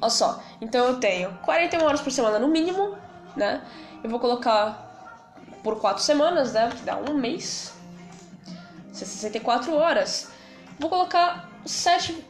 Olha 0.00 0.10
só, 0.10 0.40
então 0.60 0.86
eu 0.86 1.00
tenho 1.00 1.36
41 1.44 1.84
horas 1.84 2.02
por 2.02 2.12
semana 2.12 2.38
no 2.38 2.46
mínimo, 2.46 2.96
né? 3.34 3.62
Eu 4.00 4.08
vou 4.08 4.20
colocar 4.20 5.10
por 5.64 5.80
4 5.80 6.04
semanas, 6.04 6.52
né? 6.52 6.70
Que 6.70 6.82
dá 6.82 6.98
um 6.98 7.14
mês. 7.14 7.74
64 8.92 9.74
horas. 9.74 10.32
Vou 10.78 10.90
colocar 10.90 11.50
7 11.64 12.24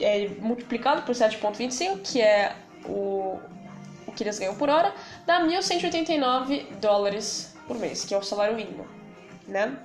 é, 0.00 0.28
multiplicado 0.40 1.02
por 1.02 1.14
7,25, 1.14 2.00
que 2.02 2.20
é 2.20 2.56
o, 2.86 3.38
o 4.06 4.12
que 4.12 4.22
eles 4.22 4.38
ganham 4.38 4.54
por 4.54 4.68
hora, 4.68 4.94
dá 5.26 5.40
1.189 5.40 6.76
dólares 6.76 7.54
por 7.66 7.78
mês, 7.78 8.04
que 8.04 8.14
é 8.14 8.18
o 8.18 8.22
salário 8.22 8.56
mínimo, 8.56 8.86
né? 9.46 9.76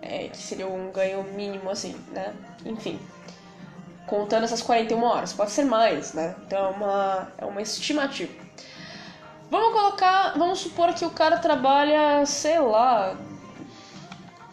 É, 0.00 0.28
que 0.28 0.36
seria 0.36 0.66
um 0.66 0.90
ganho 0.90 1.22
mínimo, 1.22 1.70
assim, 1.70 1.94
né? 2.10 2.34
Enfim, 2.64 2.98
contando 4.06 4.44
essas 4.44 4.62
41 4.62 5.02
horas, 5.02 5.32
pode 5.32 5.52
ser 5.52 5.64
mais, 5.64 6.12
né? 6.12 6.34
Então 6.46 6.66
é 6.66 6.68
uma, 6.68 7.32
é 7.38 7.44
uma 7.44 7.62
estimativa. 7.62 8.32
Vamos 9.50 9.72
colocar, 9.72 10.32
vamos 10.38 10.60
supor 10.60 10.94
que 10.94 11.04
o 11.04 11.10
cara 11.10 11.36
trabalha, 11.36 12.24
sei 12.24 12.58
lá, 12.58 13.16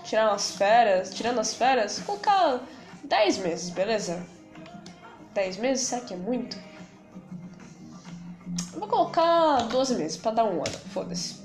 tirar 0.04 0.30
umas 0.30 0.52
férias, 0.52 1.14
tirando 1.14 1.40
as 1.40 1.54
férias, 1.54 2.00
colocar 2.00 2.62
10 3.04 3.38
meses, 3.40 3.70
beleza? 3.70 4.26
10 5.34 5.58
meses, 5.58 5.88
será 5.88 6.02
que 6.02 6.14
é 6.14 6.18
muito? 6.18 6.58
Vou 8.78 8.88
colocar 8.88 9.64
12 9.68 9.96
meses 9.96 10.18
pra 10.18 10.32
dar 10.32 10.46
um 10.46 10.60
ano, 10.60 10.80
foda-se. 10.92 11.40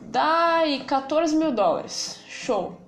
Dá 0.00 0.58
aí 0.58 0.84
14 0.84 1.34
mil 1.36 1.52
dólares. 1.52 2.20
Show. 2.26 2.78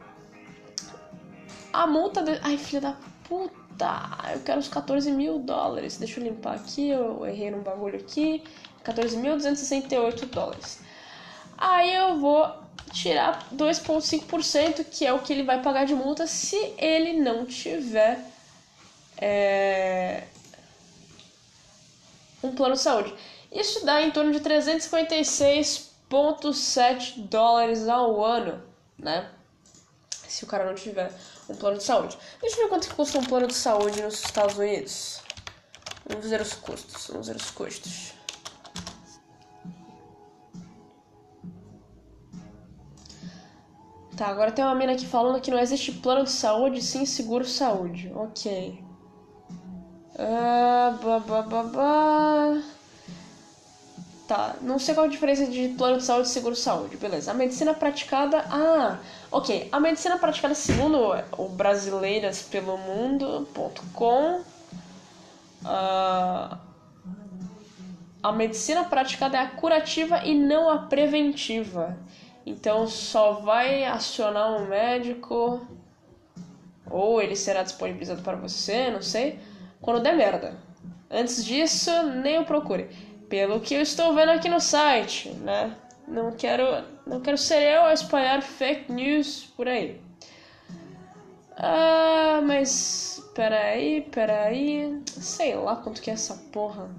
A 1.73 1.87
multa. 1.87 2.23
De... 2.23 2.39
Ai, 2.43 2.59
filha 2.59 2.81
da 2.83 2.97
puta. 3.27 4.19
Eu 4.33 4.41
quero 4.41 4.61
os 4.61 4.69
14 4.69 5.11
mil 5.11 5.39
dólares. 5.39 5.97
Deixa 5.97 6.21
eu 6.21 6.25
limpar 6.25 6.57
aqui. 6.57 6.91
Eu 6.91 7.25
errei 7.25 7.51
num 7.51 7.63
bagulho 7.63 7.99
aqui. 7.99 8.45
14.268 8.85 10.27
dólares. 10.27 10.81
Aí 11.57 11.95
eu 11.95 12.19
vou 12.19 12.64
tirar 12.93 13.49
2,5%, 13.55 14.85
que 14.85 15.05
é 15.05 15.13
o 15.13 15.19
que 15.19 15.33
ele 15.33 15.43
vai 15.43 15.61
pagar 15.61 15.85
de 15.85 15.95
multa 15.95 16.27
se 16.27 16.57
ele 16.79 17.15
não 17.15 17.45
tiver 17.45 18.21
é, 19.17 20.25
um 22.43 22.55
plano 22.55 22.75
de 22.75 22.81
saúde. 22.81 23.15
Isso 23.51 23.85
dá 23.85 24.01
em 24.03 24.11
torno 24.11 24.33
de 24.33 24.41
356,7 24.41 27.29
dólares 27.29 27.89
ao 27.89 28.25
ano, 28.25 28.63
né? 28.99 29.31
Se 30.11 30.45
o 30.45 30.47
cara 30.47 30.65
não 30.65 30.75
tiver 30.75 31.13
um 31.49 31.55
plano 31.55 31.79
de 31.79 31.85
saúde. 31.85 32.19
Deixa 32.41 32.57
eu 32.57 32.65
ver 32.65 32.69
quanto 32.69 32.93
custa 32.95 33.19
um 33.19 33.25
plano 33.25 33.47
de 33.47 33.55
saúde 33.55 34.03
nos 34.03 34.15
Estados 34.15 34.59
Unidos. 34.59 35.21
Vamos 36.07 36.27
ver 36.27 36.41
os 36.41 36.55
custos. 36.55 37.07
Vamos 37.09 37.29
ver 37.29 37.37
os 37.37 37.51
custos. 37.51 38.14
Tá, 44.17 44.29
agora 44.29 44.53
tem 44.53 44.65
uma 44.65 44.75
mina 44.75 44.93
aqui 44.93 45.07
falando 45.07 45.41
que 45.41 45.51
não 45.51 45.59
existe 45.59 45.91
plano 45.91 46.25
de 46.25 46.31
saúde, 46.31 46.81
sim 46.81 47.05
seguro 47.05 47.45
saúde. 47.45 48.13
Ok. 48.15 48.79
Ah, 50.17 50.97
blá, 51.01 51.19
blá, 51.19 51.43
blá, 51.43 51.63
blá. 51.65 52.63
Tá, 54.29 54.55
não 54.63 54.79
sei 54.79 54.95
qual 54.95 55.07
a 55.07 55.09
diferença 55.09 55.47
de 55.47 55.69
plano 55.71 55.99
de 55.99 56.05
saúde 56.05 56.29
e 56.29 56.31
seguro 56.31 56.55
saúde. 56.55 56.97
Beleza. 56.97 57.33
A 57.33 57.35
medicina 57.35 57.75
praticada. 57.75 58.45
Ah, 58.49 58.99
ok. 59.33 59.69
A 59.73 59.81
medicina 59.81 60.17
praticada 60.17 60.55
segundo 60.55 60.99
o 61.37 61.49
Brasileiras 61.49 62.41
pelo 62.43 62.79
Mundo.com. 62.79 64.41
Uh, 65.65 66.57
a 68.23 68.33
medicina 68.33 68.85
praticada 68.85 69.37
é 69.37 69.41
a 69.41 69.49
curativa 69.49 70.25
e 70.25 70.35
não 70.35 70.71
a 70.71 70.79
preventiva. 70.79 71.99
Então 72.47 72.87
só 72.87 73.33
vai 73.33 73.85
acionar 73.85 74.53
um 74.53 74.67
médico 74.67 75.67
ou 76.91 77.21
ele 77.21 77.35
será 77.35 77.63
disponibilizado 77.63 78.23
para 78.23 78.37
você, 78.37 78.91
não 78.91 79.03
sei, 79.03 79.39
quando 79.81 80.03
der 80.03 80.15
merda. 80.15 80.57
Antes 81.11 81.45
disso, 81.45 81.91
nem 82.23 82.39
o 82.39 82.45
procure. 82.45 82.89
Pelo 83.29 83.61
que 83.61 83.75
eu 83.75 83.81
estou 83.81 84.15
vendo 84.15 84.31
aqui 84.31 84.49
no 84.49 84.61
site, 84.61 85.31
né? 85.31 85.75
Não 86.07 86.33
quero, 86.33 86.85
não 87.07 87.21
quero 87.21 87.39
ser 87.39 87.63
eu 87.63 87.85
a 87.85 87.95
espalhar 87.95 88.43
fake 88.43 88.93
news 88.93 89.47
por 89.57 89.67
aí. 89.67 90.01
Ah, 91.57 92.41
mas 92.45 93.23
peraí, 93.35 94.03
peraí. 94.03 95.01
Sei 95.07 95.55
lá 95.55 95.77
quanto 95.77 96.03
que 96.03 96.11
é 96.11 96.15
essa 96.15 96.35
porra. 96.53 96.91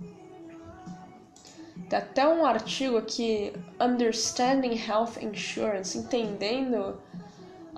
Tem 1.95 2.01
até 2.01 2.27
um 2.27 2.45
artigo 2.45 2.97
aqui, 2.97 3.53
Understanding 3.79 4.77
Health 4.77 5.17
Insurance, 5.21 5.97
entendendo 5.97 6.99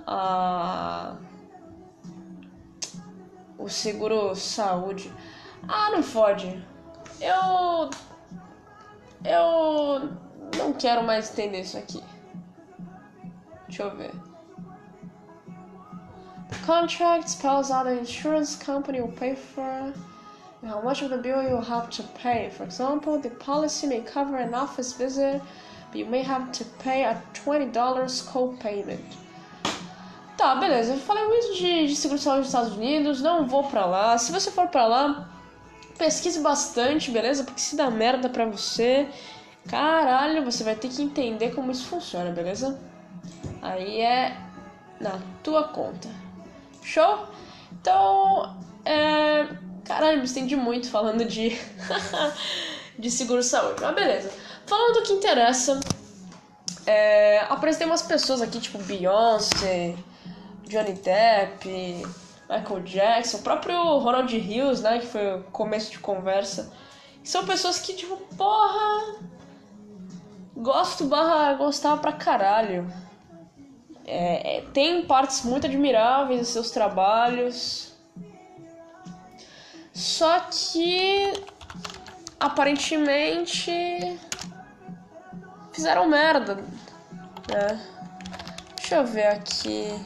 a 0.08 1.17
o 3.60 3.69
seguro 3.69 4.34
saúde. 4.34 5.13
Ah, 5.67 5.91
não 5.91 6.01
fode. 6.01 6.65
Eu 7.21 7.91
eu 9.23 10.10
não 10.58 10.73
quero 10.73 11.03
mais 11.03 11.30
entender 11.32 11.62
isso 11.62 11.77
aqui. 11.77 12.03
Deixa 13.67 13.84
eu 13.84 13.95
ver. 13.95 14.12
The 16.49 16.58
contract 16.65 17.30
spells 17.30 17.71
out 17.71 17.86
the 17.86 17.99
insurance 17.99 18.58
company 18.58 18.99
will 18.99 19.12
pay 19.12 19.36
for 19.36 19.93
how 20.67 20.82
much 20.82 21.01
of 21.01 21.10
the 21.10 21.17
bill 21.17 21.41
you 21.41 21.62
have 21.62 21.89
to 21.89 22.03
pay. 22.21 22.49
For 22.49 22.63
example, 22.63 23.17
the 23.19 23.30
policy 23.30 23.88
may 23.88 24.01
cover 24.01 24.38
an 24.38 24.53
office 24.53 24.93
visit, 24.93 25.41
but 25.91 25.97
you 25.97 26.06
may 26.06 26.21
have 26.23 26.51
to 26.51 26.65
pay 26.84 27.03
a 27.03 27.21
$20 27.34 28.25
co-payment. 28.32 29.06
Tá, 30.38 30.56
beleza. 30.56 30.93
Eu 30.93 30.99
falei 30.99 31.25
muito 31.25 31.56
de, 31.56 31.88
de 31.88 31.95
seguro 31.95 32.19
saúde 32.19 32.41
dos 32.41 32.49
Estados 32.49 32.73
Unidos, 32.73 33.21
não 33.21 33.47
vou 33.47 33.63
pra 33.63 33.86
lá. 33.86 34.17
Se 34.17 34.32
você 34.32 34.51
for 34.51 34.67
pra 34.67 34.86
lá, 34.86 35.30
pesquise 35.97 36.39
bastante, 36.41 37.10
beleza? 37.10 37.43
Porque 37.43 37.60
se 37.60 37.75
dá 37.75 37.89
merda 37.89 38.30
pra 38.30 38.45
você, 38.45 39.10
caralho, 39.67 40.45
você 40.45 40.63
vai 40.63 40.75
ter 40.75 40.89
que 40.89 41.01
entender 41.01 41.56
como 41.56 41.71
isso 41.71 41.88
funciona, 41.88 42.30
beleza? 42.30 42.80
Aí 43.62 44.01
é 44.01 44.38
na 44.99 45.19
tua 45.41 45.69
conta. 45.69 46.10
Show? 46.84 47.25
Então, 47.71 48.56
é 48.86 49.47
Caralho, 49.88 50.17
me 50.17 50.26
estendi 50.26 50.56
muito 50.56 50.89
falando 50.89 51.23
de, 51.23 51.58
de 53.00 53.10
seguro-saúde. 53.10 53.82
Mas 53.82 53.95
beleza. 53.95 54.32
Falando 54.65 54.95
do 54.95 55.04
que 55.04 55.13
interessa, 55.13 55.80
é, 56.86 57.39
apresentei 57.50 57.88
umas 57.88 58.02
pessoas 58.02 58.41
aqui, 58.41 58.60
tipo 58.60 58.78
Beyoncé, 58.80 59.95
Johnny 60.67 60.93
Depp, 60.93 62.06
Michael 62.50 62.82
Jackson, 62.84 63.38
o 63.38 63.41
próprio 63.41 63.97
Ronald 64.00 64.36
Hills, 64.36 64.82
né, 64.82 65.00
que 65.00 65.08
foi 65.08 65.36
o 65.36 65.43
começo 65.45 65.91
de 65.91 66.00
conversa. 66.00 66.71
são 67.23 67.45
pessoas 67.45 67.80
que, 67.80 67.93
tipo, 67.93 68.17
porra, 68.36 69.15
gosto 70.56 71.06
barra 71.06 71.54
gostava 71.54 72.02
pra 72.02 72.12
caralho. 72.12 72.91
É, 74.06 74.58
é, 74.58 74.62
tem 74.73 75.06
partes 75.06 75.43
muito 75.43 75.67
admiráveis 75.67 76.41
em 76.41 76.45
seus 76.45 76.71
trabalhos. 76.71 77.87
Só 79.97 80.41
que 80.41 81.33
aparentemente 82.39 83.71
fizeram 85.73 86.07
merda, 86.07 86.53
né? 87.51 87.83
Deixa 88.75 88.97
eu 88.97 89.05
ver 89.07 89.25
aqui. 89.25 89.99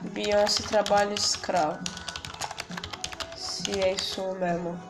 Beyoncé 0.00 0.62
trabalho 0.62 1.12
escravo. 1.12 1.78
Se 3.36 3.78
é 3.78 3.92
isso 3.92 4.22
mesmo. 4.36 4.80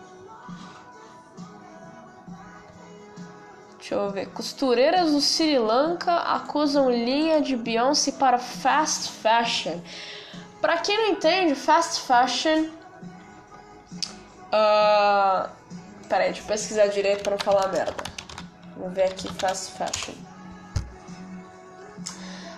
Deixa 3.76 3.96
eu 3.96 4.10
ver. 4.12 4.28
Costureiras 4.28 5.10
do 5.10 5.20
Sri 5.20 5.58
Lanka 5.58 6.14
acusam 6.14 6.88
linha 6.88 7.40
de 7.40 7.56
Beyoncé 7.56 8.12
para 8.12 8.38
fast 8.38 9.10
fashion. 9.10 9.80
Para 10.60 10.76
quem 10.78 10.96
não 10.96 11.08
entende, 11.08 11.56
fast 11.56 12.02
fashion 12.02 12.77
Uh, 14.48 15.48
peraí, 16.08 16.28
deixa 16.28 16.42
eu 16.42 16.46
pesquisar 16.46 16.86
direito 16.86 17.22
para 17.22 17.32
não 17.32 17.38
falar 17.38 17.68
merda. 17.68 18.02
Vamos 18.76 18.94
ver 18.94 19.04
aqui 19.04 19.28
fast 19.34 19.72
fashion. 19.72 20.14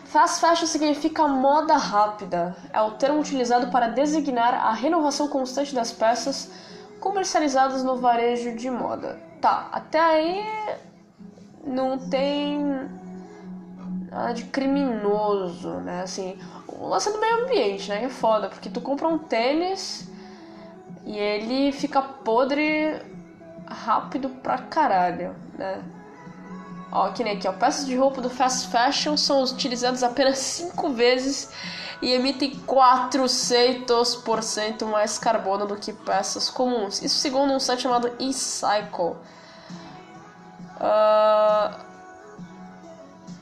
Fast 0.05 0.41
fashion 0.41 0.67
significa 0.67 1.27
moda 1.29 1.77
rápida. 1.77 2.57
É 2.73 2.81
o 2.81 2.93
termo 2.93 3.21
utilizado 3.21 3.71
para 3.71 3.89
designar 3.89 4.55
a 4.55 4.73
renovação 4.73 5.29
constante 5.29 5.75
das 5.75 5.93
peças 5.93 6.51
comercializadas 7.01 7.83
no 7.85 7.97
varejo 7.97 8.55
de 8.57 8.71
moda. 8.71 9.21
Tá, 9.41 9.69
até 9.73 9.99
aí 9.99 10.45
não 11.65 11.97
tem 11.97 12.91
nada 14.11 14.35
de 14.35 14.45
criminoso, 14.45 15.71
né? 15.75 16.03
Assim, 16.03 16.37
o 16.67 16.89
lance 16.89 17.09
é 17.09 17.13
do 17.13 17.21
meio 17.21 17.45
ambiente, 17.45 17.89
né? 17.89 18.05
É 18.05 18.09
foda, 18.09 18.49
porque 18.49 18.69
tu 18.69 18.81
compra 18.81 19.09
um 19.09 19.17
tênis 19.17 20.10
e 21.05 21.19
ele 21.19 21.73
fica 21.73 22.03
podre 22.03 23.01
rápido 23.67 24.29
pra 24.29 24.59
caralho, 24.59 25.35
né? 25.57 25.83
Ó, 26.93 27.09
que 27.11 27.23
nem 27.23 27.37
aqui, 27.37 27.47
ó. 27.47 27.53
Peças 27.53 27.87
de 27.87 27.97
roupa 27.97 28.21
do 28.21 28.29
fast 28.29 28.69
fashion 28.69 29.17
são 29.17 29.43
utilizadas 29.43 30.03
apenas 30.03 30.39
5 30.39 30.91
vezes 30.91 31.53
e 32.03 32.13
emitem 32.13 32.51
400% 32.67 34.85
mais 34.87 35.19
carbono 35.19 35.67
do 35.67 35.77
que 35.77 35.93
peças 35.93 36.51
comuns. 36.51 37.01
Isso 37.03 37.19
segundo 37.19 37.53
um 37.53 37.61
site 37.61 37.83
chamado 37.83 38.09
eCycle. 38.19 39.17
Uh... 40.81 41.91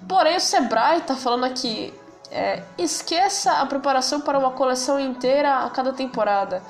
Porém, 0.09 0.37
o 0.37 0.41
Sebrae 0.41 1.03
tá 1.03 1.15
falando 1.15 1.45
aqui: 1.45 1.95
é, 2.31 2.63
esqueça 2.77 3.53
a 3.53 3.67
preparação 3.67 4.21
para 4.21 4.39
uma 4.39 4.53
coleção 4.53 4.99
inteira 4.99 5.59
a 5.59 5.71
cada 5.71 5.93
temporada. 5.93 6.63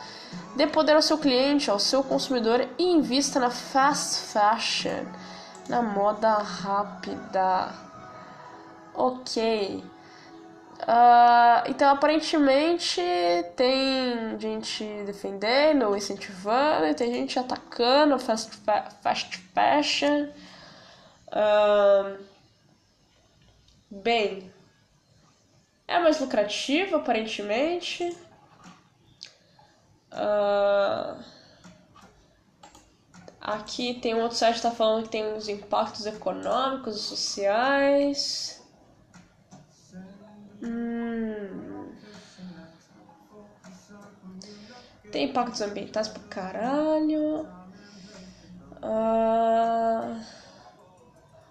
Dê 0.59 0.66
poder 0.66 0.97
ao 0.97 1.03
seu 1.03 1.16
cliente, 1.16 1.71
ao 1.71 1.79
seu 1.79 2.03
consumidor 2.03 2.68
e 2.77 2.83
invista 2.83 3.38
na 3.38 3.49
fast 3.49 4.33
fashion, 4.33 5.05
na 5.68 5.81
moda 5.81 6.33
rápida. 6.33 7.73
Ok. 8.93 9.85
Uh, 10.80 11.70
então, 11.70 11.93
aparentemente, 11.93 13.01
tem 13.55 14.37
gente 14.41 14.82
defendendo, 15.07 15.97
incentivando, 15.97 16.93
tem 16.93 17.12
gente 17.12 17.39
atacando 17.39 18.18
fast, 18.18 18.57
fa 18.57 18.91
fast 19.01 19.39
fashion. 19.55 20.26
Uh, 21.28 22.18
bem, 23.89 24.53
é 25.87 26.01
mais 26.01 26.18
lucrativo, 26.18 26.97
aparentemente. 26.97 28.12
Uh, 30.12 31.22
aqui 33.40 33.94
tem 34.00 34.14
um 34.14 34.22
outro 34.22 34.36
site 34.36 34.52
que 34.52 34.59
está 34.59 34.70
falando 34.70 35.04
que 35.04 35.11
tem 35.11 35.36
os 35.36 35.48
impactos 35.48 36.06
econômicos 36.06 36.96
e 36.96 37.00
sociais. 37.00 38.62
Hum. 40.62 41.92
Tem 45.12 45.30
impactos 45.30 45.61
ambientais 45.61 46.09
pra 46.09 46.22
caralho. 46.24 47.46
Uh, 48.82 50.38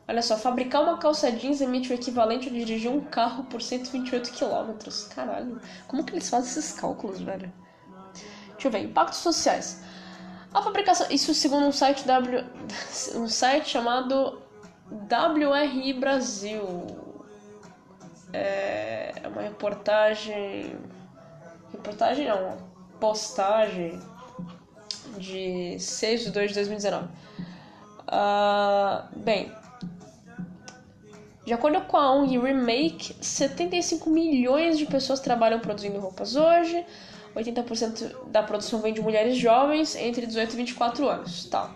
Olha 0.10 0.22
só, 0.22 0.38
fabricar 0.38 0.82
uma 0.84 0.98
calça 0.98 1.30
jeans 1.30 1.60
emite 1.60 1.92
o 1.92 1.94
equivalente 1.94 2.48
a 2.48 2.52
dirigir 2.52 2.90
um 2.90 3.02
carro 3.02 3.44
por 3.44 3.62
128 3.62 4.32
km. 4.32 4.74
Caralho, 5.14 5.60
como 5.86 6.04
que 6.06 6.14
eles 6.14 6.30
fazem 6.30 6.50
esses 6.50 6.72
cálculos, 6.72 7.20
velho? 7.22 7.52
Deixa 8.58 8.68
eu 8.68 8.72
ver, 8.72 8.80
impactos 8.80 9.20
sociais. 9.20 9.84
A 10.52 10.62
fabricação, 10.64 11.06
isso 11.12 11.34
segundo 11.36 11.68
um 11.68 11.72
site 11.72 12.06
W, 12.08 12.44
um 13.16 13.28
site 13.28 13.70
chamado 13.70 14.42
WRI 14.92 15.94
Brasil. 15.94 16.88
É 18.34 19.14
uma 19.28 19.42
reportagem, 19.42 20.76
reportagem 21.72 22.28
não, 22.28 22.48
uma 22.48 22.58
postagem 23.00 24.00
de 25.18 25.80
6 25.80 26.26
de 26.26 26.32
2 26.32 26.50
de 26.50 26.56
2019. 26.56 27.08
Uh, 28.08 29.18
bem, 29.18 29.52
de 31.46 31.54
acordo 31.54 31.80
com 31.82 31.96
a 31.96 32.12
ONG 32.12 32.38
Remake, 32.38 33.16
75 33.22 34.10
milhões 34.10 34.78
de 34.78 34.86
pessoas 34.86 35.22
trabalham 35.22 35.60
produzindo 35.60 35.98
roupas 36.00 36.36
hoje. 36.36 36.86
80% 37.38 38.28
da 38.28 38.42
produção 38.44 38.82
vem 38.82 38.94
de 38.94 39.02
mulheres 39.02 39.38
jovens 39.38 39.96
entre 39.96 40.26
18 40.26 40.54
e 40.54 40.56
24 40.58 41.10
anos. 41.10 41.46
Tá. 41.46 41.72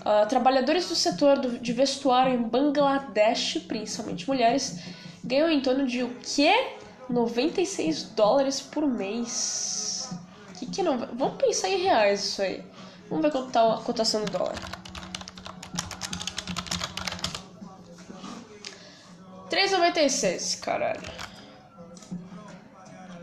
Uh, 0.00 0.26
trabalhadores 0.28 0.88
do 0.88 0.94
setor 0.94 1.38
do, 1.38 1.58
de 1.58 1.72
vestuário 1.72 2.34
em 2.34 2.42
Bangladesh, 2.42 3.58
principalmente 3.68 4.26
mulheres, 4.28 4.80
ganham 5.22 5.50
em 5.50 5.60
torno 5.60 5.86
de 5.86 6.02
o 6.02 6.14
quê? 6.22 6.52
96 7.08 8.04
dólares 8.14 8.60
por 8.60 8.86
mês. 8.86 10.10
Que 10.58 10.66
que 10.66 10.82
não... 10.82 10.98
Vamos 10.98 11.36
pensar 11.36 11.68
em 11.68 11.82
reais 11.82 12.24
isso 12.24 12.42
aí. 12.42 12.64
Vamos 13.08 13.22
ver 13.24 13.30
quanto 13.30 13.50
tá 13.50 13.74
a 13.74 13.78
cotação 13.78 14.24
do 14.24 14.30
dólar. 14.32 14.54
3,96, 19.50 20.60
caralho. 20.60 21.21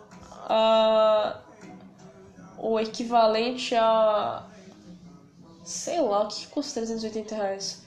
uh, 0.46 1.34
o 2.60 2.80
equivalente 2.80 3.74
a 3.74 4.44
Sei 5.64 6.00
lá, 6.00 6.22
o 6.22 6.28
que 6.28 6.46
custa 6.46 6.82
380 6.82 7.34
reais? 7.34 7.85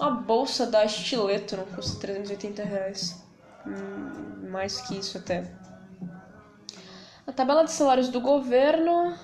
Uma 0.00 0.12
bolsa 0.12 0.66
da 0.66 0.82
Estileto 0.82 1.58
não 1.58 1.66
custa 1.66 2.00
380 2.00 2.64
reais. 2.64 3.22
Hum, 3.66 4.48
mais 4.50 4.80
que 4.80 4.96
isso 4.96 5.18
até. 5.18 5.52
A 7.26 7.32
tabela 7.32 7.64
de 7.64 7.70
salários 7.70 8.08
do 8.08 8.18
governo 8.18 9.14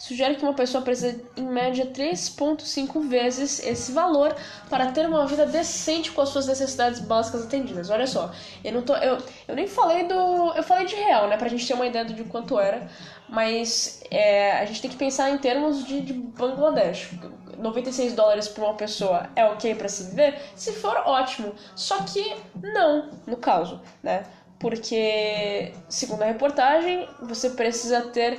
sugere 0.00 0.36
que 0.36 0.42
uma 0.42 0.54
pessoa 0.54 0.82
precisa, 0.82 1.20
em 1.36 1.46
média, 1.46 1.84
3,5 1.86 3.06
vezes 3.06 3.62
esse 3.62 3.92
valor 3.92 4.34
para 4.70 4.90
ter 4.92 5.06
uma 5.06 5.26
vida 5.26 5.44
decente 5.44 6.10
com 6.10 6.22
as 6.22 6.30
suas 6.30 6.46
necessidades 6.46 7.00
básicas 7.00 7.44
atendidas. 7.44 7.90
Olha 7.90 8.06
só, 8.06 8.32
eu 8.64 8.72
não 8.72 8.80
tô. 8.82 8.96
Eu, 8.96 9.18
eu 9.46 9.54
nem 9.54 9.68
falei 9.68 10.08
do. 10.08 10.54
Eu 10.54 10.62
falei 10.62 10.86
de 10.86 10.96
real, 10.96 11.28
né? 11.28 11.36
Pra 11.36 11.48
gente 11.48 11.66
ter 11.66 11.74
uma 11.74 11.86
ideia 11.86 12.04
de 12.06 12.24
quanto 12.24 12.58
era 12.58 12.88
mas 13.30 14.02
é, 14.10 14.58
a 14.58 14.64
gente 14.64 14.82
tem 14.82 14.90
que 14.90 14.96
pensar 14.96 15.30
em 15.30 15.38
termos 15.38 15.86
de, 15.86 16.00
de 16.00 16.12
Bangladesh. 16.12 17.10
96 17.56 18.14
dólares 18.14 18.48
por 18.48 18.64
uma 18.64 18.74
pessoa 18.74 19.28
é 19.36 19.44
ok 19.44 19.74
para 19.74 19.88
se 19.88 20.10
viver? 20.10 20.40
Se 20.56 20.72
for, 20.72 20.96
ótimo. 21.06 21.54
Só 21.76 21.98
que 22.02 22.34
não, 22.60 23.10
no 23.26 23.36
caso, 23.36 23.80
né? 24.02 24.24
Porque, 24.58 25.72
segundo 25.88 26.22
a 26.22 26.26
reportagem, 26.26 27.08
você 27.22 27.50
precisa 27.50 28.02
ter 28.02 28.38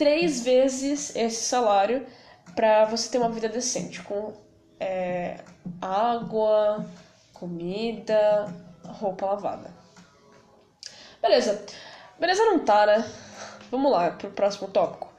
três 0.00 0.42
vezes 0.42 1.14
esse 1.14 1.44
salário 1.44 2.06
para 2.56 2.86
você 2.86 3.10
ter 3.10 3.18
uma 3.18 3.28
vida 3.28 3.50
decente, 3.50 4.00
com 4.00 4.32
é, 4.80 5.44
água, 5.78 6.86
comida, 7.34 8.46
roupa 8.82 9.26
lavada. 9.26 9.70
Beleza. 11.20 11.66
Beleza 12.18 12.46
não 12.46 12.60
tá, 12.60 12.86
né? 12.86 13.04
Vamos 13.70 13.92
lá 13.92 14.12
para 14.12 14.28
o 14.28 14.32
próximo 14.32 14.68
tópico. 14.68 15.12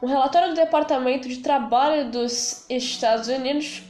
Um 0.00 0.06
relatório 0.06 0.50
do 0.50 0.54
Departamento 0.54 1.28
de 1.28 1.38
Trabalho 1.38 2.08
dos 2.08 2.64
Estados 2.70 3.26
Unidos 3.26 3.82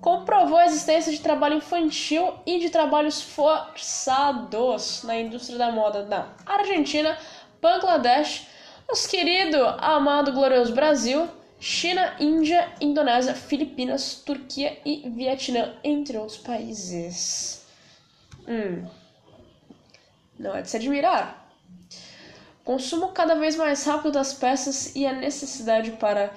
comprovou 0.00 0.56
a 0.56 0.64
existência 0.64 1.12
de 1.12 1.20
trabalho 1.20 1.56
infantil 1.56 2.32
e 2.46 2.58
de 2.60 2.70
trabalhos 2.70 3.20
forçados 3.20 5.02
na 5.02 5.20
indústria 5.20 5.58
da 5.58 5.70
moda 5.70 6.06
na 6.06 6.28
Argentina, 6.46 7.18
Bangladesh, 7.60 8.50
nosso 8.88 9.08
querido, 9.08 9.64
amado, 9.78 10.32
glorioso 10.32 10.74
Brasil, 10.74 11.28
China, 11.58 12.14
Índia, 12.18 12.72
Indonésia, 12.80 13.34
Filipinas, 13.34 14.14
Turquia 14.14 14.78
e 14.84 15.08
Vietnã, 15.10 15.74
entre 15.82 16.18
outros 16.18 16.38
países. 16.38 17.64
Hum. 18.48 18.84
Não 20.38 20.56
é 20.56 20.62
de 20.62 20.68
se 20.68 20.76
admirar 20.76 21.42
consumo 22.64 23.08
cada 23.08 23.34
vez 23.34 23.56
mais 23.56 23.84
rápido 23.84 24.12
das 24.12 24.32
peças 24.32 24.94
e 24.94 25.06
a 25.06 25.12
necessidade 25.12 25.92
para 25.92 26.32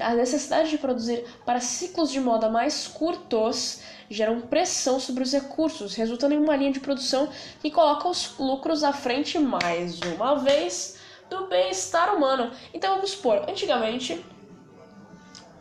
a 0.00 0.14
necessidade 0.14 0.70
de 0.70 0.78
produzir 0.78 1.24
para 1.44 1.60
ciclos 1.60 2.12
de 2.12 2.20
moda 2.20 2.48
mais 2.48 2.86
curtos 2.86 3.80
geram 4.08 4.40
pressão 4.40 5.00
sobre 5.00 5.24
os 5.24 5.32
recursos, 5.32 5.96
resultando 5.96 6.34
em 6.34 6.38
uma 6.38 6.54
linha 6.54 6.72
de 6.72 6.78
produção 6.78 7.28
que 7.60 7.70
coloca 7.70 8.08
os 8.08 8.36
lucros 8.38 8.84
à 8.84 8.92
frente 8.92 9.38
mais 9.38 10.00
uma 10.00 10.36
vez 10.36 10.96
do 11.30 11.46
bem-estar 11.46 12.14
humano. 12.14 12.50
Então 12.74 12.94
vamos 12.94 13.12
supor, 13.12 13.48
antigamente 13.48 14.22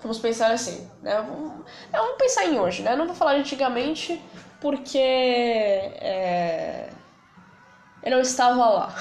vamos 0.01 0.17
pensar 0.19 0.51
assim, 0.51 0.89
né? 1.01 1.21
Vamos, 1.21 1.65
vamos 1.91 2.17
pensar 2.17 2.45
em 2.45 2.59
hoje, 2.59 2.81
né? 2.81 2.95
Não 2.95 3.05
vou 3.05 3.15
falar 3.15 3.35
antigamente 3.35 4.21
porque 4.59 4.97
é, 4.97 6.89
eu 8.03 8.11
não 8.11 8.21
estava 8.21 8.69
lá. 8.69 8.95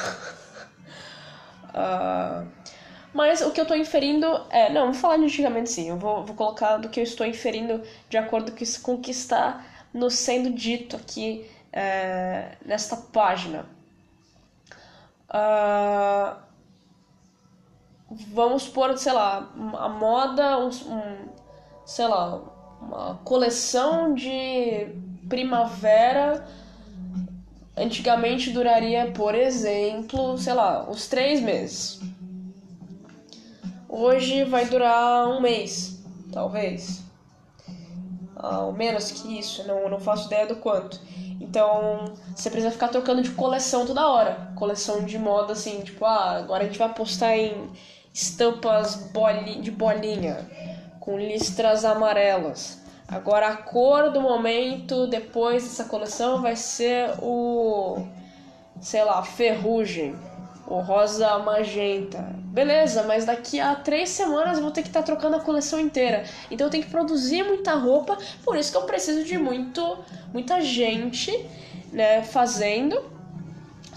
Uh, 1.71 2.49
mas 3.13 3.41
o 3.41 3.51
que 3.51 3.61
eu 3.61 3.63
estou 3.63 3.77
inferindo 3.77 4.27
é. 4.51 4.71
Não, 4.71 4.87
vou 4.87 4.95
falar 4.95 5.17
de 5.17 5.25
antigamente 5.25 5.71
sim. 5.71 5.89
Eu 5.89 5.97
vou, 5.97 6.25
vou 6.25 6.37
colocar 6.37 6.77
do 6.77 6.89
que 6.89 7.01
eu 7.01 7.05
estou 7.05 7.27
inferindo 7.27 7.83
de 8.09 8.17
acordo 8.17 8.53
com 8.83 8.95
o 8.95 9.01
que 9.01 9.11
está 9.11 9.65
nos 9.93 10.15
sendo 10.15 10.51
dito 10.51 10.97
aqui 10.97 11.49
é, 11.73 12.57
nesta 12.65 12.97
página. 12.97 13.67
Uh, 15.31 16.48
vamos 18.11 18.67
pôr, 18.67 18.97
sei 18.97 19.13
lá, 19.13 19.51
a 19.79 19.89
moda, 19.89 20.59
um, 20.59 20.69
um, 20.69 21.29
sei 21.85 22.07
lá, 22.07 22.41
uma 22.81 23.21
coleção 23.25 24.15
de 24.15 24.89
primavera 25.29 26.47
antigamente 27.77 28.51
duraria, 28.51 29.11
por 29.13 29.35
exemplo, 29.35 30.39
sei 30.39 30.55
lá, 30.55 30.89
uns 30.89 31.07
três 31.07 31.41
meses. 31.41 32.01
Hoje 33.89 34.45
vai 34.45 34.67
durar 34.67 35.29
um 35.29 35.41
mês, 35.41 36.03
talvez. 36.33 37.03
Ah, 38.37 38.71
menos 38.73 39.11
que 39.11 39.39
isso, 39.39 39.67
não, 39.67 39.89
não 39.89 40.01
faço 40.01 40.27
ideia 40.27 40.47
do 40.47 40.57
quanto. 40.57 41.01
Então, 41.41 42.13
você 42.35 42.51
precisa 42.51 42.71
ficar 42.73 42.89
trocando 42.89 43.23
de 43.23 43.31
coleção 43.31 43.87
toda 43.87 44.09
hora. 44.09 44.53
Coleção 44.55 45.05
de 45.05 45.19
moda, 45.19 45.53
assim, 45.53 45.81
tipo, 45.81 46.05
ah, 46.05 46.33
agora 46.33 46.65
a 46.65 46.67
gente 46.67 46.79
vai 46.79 46.93
postar 46.93 47.37
em 47.37 47.71
estampas 48.21 48.97
boli 49.13 49.61
de 49.61 49.71
bolinha, 49.71 50.39
com 50.99 51.17
listras 51.17 51.85
amarelas. 51.85 52.83
Agora 53.07 53.49
a 53.49 53.57
cor 53.57 54.11
do 54.11 54.21
momento 54.21 55.07
depois 55.07 55.63
dessa 55.63 55.85
coleção 55.85 56.43
vai 56.43 56.57
ser 56.57 57.15
o 57.23 58.05
sei 58.81 59.03
lá, 59.03 59.23
ferrugem, 59.23 60.15
o 60.67 60.81
rosa 60.81 61.39
magenta. 61.39 62.19
Beleza, 62.45 63.05
mas 63.05 63.25
daqui 63.25 63.61
a 63.61 63.75
três 63.77 64.09
semanas 64.11 64.57
eu 64.57 64.63
vou 64.63 64.73
ter 64.73 64.83
que 64.83 64.89
estar 64.89 65.01
tá 65.01 65.07
trocando 65.07 65.37
a 65.37 65.41
coleção 65.41 65.81
inteira. 65.81 66.25
Então 66.51 66.67
eu 66.67 66.71
tenho 66.71 66.85
que 66.85 66.91
produzir 66.91 67.45
muita 67.45 67.75
roupa, 67.75 68.19
por 68.45 68.57
isso 68.57 68.73
que 68.73 68.77
eu 68.77 68.83
preciso 68.83 69.25
de 69.25 69.39
muito, 69.39 69.99
muita 70.33 70.61
gente, 70.61 71.33
né, 71.93 72.23
fazendo. 72.23 73.18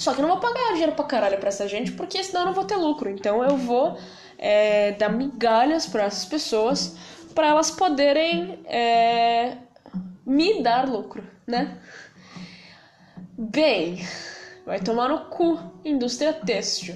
Só 0.01 0.15
que 0.15 0.19
eu 0.19 0.27
não 0.27 0.31
vou 0.31 0.39
pagar 0.39 0.71
dinheiro 0.71 0.93
pra 0.93 1.05
caralho 1.05 1.37
pra 1.37 1.49
essa 1.49 1.67
gente, 1.67 1.91
porque 1.91 2.23
senão 2.23 2.41
eu 2.41 2.45
não 2.47 2.53
vou 2.53 2.65
ter 2.65 2.75
lucro. 2.75 3.07
Então 3.07 3.43
eu 3.43 3.55
vou 3.55 3.99
é, 4.35 4.93
dar 4.93 5.09
migalhas 5.09 5.85
para 5.85 6.05
essas 6.05 6.25
pessoas 6.25 6.95
para 7.35 7.49
elas 7.49 7.69
poderem 7.69 8.59
é, 8.65 9.57
me 10.25 10.63
dar 10.63 10.89
lucro, 10.89 11.23
né? 11.45 11.77
Bem, 13.37 14.03
vai 14.65 14.79
tomar 14.79 15.07
no 15.07 15.25
cu 15.25 15.59
indústria 15.85 16.33
têxtil. 16.33 16.95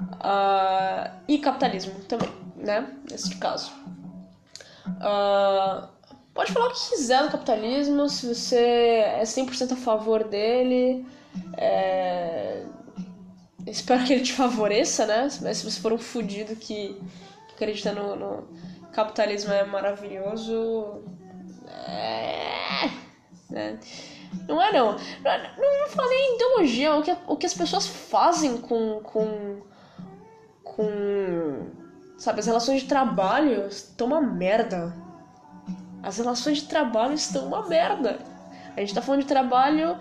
Uh, 0.00 1.10
e 1.26 1.38
capitalismo 1.38 1.94
também, 2.00 2.30
né? 2.56 2.90
Nesse 3.10 3.34
caso. 3.36 3.72
Uh, 4.86 5.88
pode 6.34 6.52
falar 6.52 6.66
o 6.66 6.72
que 6.74 6.90
quiser 6.90 7.22
do 7.22 7.30
capitalismo, 7.30 8.06
se 8.06 8.34
você 8.34 9.02
é 9.18 9.22
100% 9.22 9.72
a 9.72 9.76
favor 9.76 10.24
dele. 10.24 11.06
É... 11.56 12.64
Espero 13.66 14.04
que 14.04 14.12
ele 14.12 14.22
te 14.22 14.32
favoreça, 14.32 15.06
né? 15.06 15.28
Mas 15.42 15.58
se 15.58 15.70
você 15.70 15.80
for 15.80 15.92
um 15.92 15.98
fudido 15.98 16.54
que, 16.56 17.00
que 17.48 17.54
acredita 17.54 17.92
no, 17.92 18.14
no 18.16 18.48
capitalismo 18.92 19.52
é 19.52 19.64
maravilhoso. 19.64 21.02
É... 21.88 22.88
Não 24.48 24.62
é 24.62 24.72
não. 24.72 24.96
Não, 25.22 25.30
é, 25.30 25.54
não, 25.56 25.80
não 25.80 25.88
falei 25.88 26.18
em 26.18 26.34
ideologia, 26.36 26.94
o 26.94 27.02
que, 27.02 27.16
o 27.26 27.36
que 27.36 27.46
as 27.46 27.54
pessoas 27.54 27.86
fazem 27.86 28.58
com, 28.58 29.00
com. 29.02 29.62
com. 30.62 31.70
Sabe, 32.18 32.40
as 32.40 32.46
relações 32.46 32.82
de 32.82 32.88
trabalho 32.88 33.66
estão 33.66 34.06
uma 34.06 34.20
merda. 34.20 34.94
As 36.02 36.18
relações 36.18 36.58
de 36.58 36.68
trabalho 36.68 37.14
estão 37.14 37.46
uma 37.46 37.66
merda. 37.68 38.18
A 38.76 38.80
gente 38.80 38.94
tá 38.94 39.02
falando 39.02 39.22
de 39.22 39.26
trabalho 39.26 39.98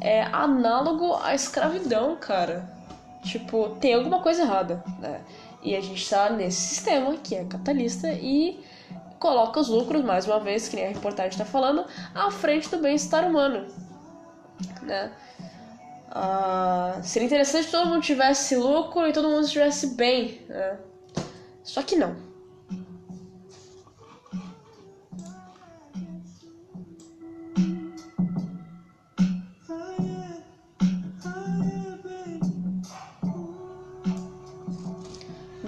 é, 0.00 0.22
análogo 0.24 1.14
à 1.14 1.34
escravidão, 1.34 2.16
cara. 2.16 2.70
Tipo, 3.22 3.76
tem 3.80 3.94
alguma 3.94 4.20
coisa 4.20 4.42
errada, 4.42 4.82
né? 4.98 5.20
E 5.62 5.76
a 5.76 5.80
gente 5.80 6.08
tá 6.08 6.30
nesse 6.30 6.60
sistema 6.60 7.14
que 7.16 7.36
é 7.36 7.44
capitalista 7.44 8.12
e 8.12 8.64
coloca 9.18 9.60
os 9.60 9.68
lucros, 9.68 10.02
mais 10.02 10.26
uma 10.26 10.40
vez, 10.40 10.68
que 10.68 10.74
nem 10.74 10.86
a 10.86 10.88
reportagem 10.88 11.30
está 11.30 11.44
falando, 11.44 11.86
à 12.12 12.28
frente 12.32 12.68
do 12.68 12.78
bem-estar 12.78 13.24
humano. 13.24 13.68
Né? 14.82 15.12
Uh, 16.08 17.00
seria 17.04 17.26
interessante 17.26 17.66
se 17.66 17.70
todo 17.70 17.88
mundo 17.88 18.02
tivesse 18.02 18.56
lucro 18.56 19.06
e 19.06 19.12
todo 19.12 19.28
mundo 19.28 19.44
estivesse 19.44 19.94
bem. 19.94 20.44
Né? 20.48 20.76
Só 21.62 21.82
que 21.82 21.94
não. 21.94 22.31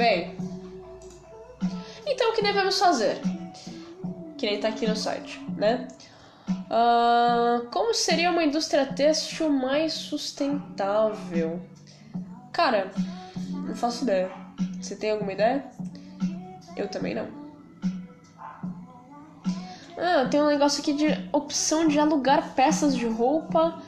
Bem, 0.04 0.36
então 2.06 2.30
o 2.30 2.34
que 2.34 2.42
devemos 2.42 2.78
fazer? 2.78 3.22
que 4.36 4.44
nem 4.44 4.60
tá 4.60 4.68
aqui 4.68 4.86
no 4.86 4.94
site, 4.94 5.40
né? 5.56 5.88
Uh, 6.46 7.66
como 7.70 7.94
seria 7.94 8.30
uma 8.30 8.44
indústria 8.44 8.84
têxtil 8.84 9.48
mais 9.48 9.94
sustentável? 9.94 11.58
Cara, 12.52 12.90
não 13.66 13.74
faço 13.74 14.04
ideia. 14.04 14.30
Você 14.78 14.94
tem 14.94 15.12
alguma 15.12 15.32
ideia? 15.32 15.64
Eu 16.76 16.86
também 16.86 17.14
não. 17.14 17.26
Ah, 19.96 20.28
tem 20.30 20.42
um 20.42 20.48
negócio 20.48 20.82
aqui 20.82 20.92
de 20.92 21.06
opção 21.32 21.88
de 21.88 21.98
alugar 21.98 22.54
peças 22.54 22.94
de 22.94 23.06
roupa 23.06 23.80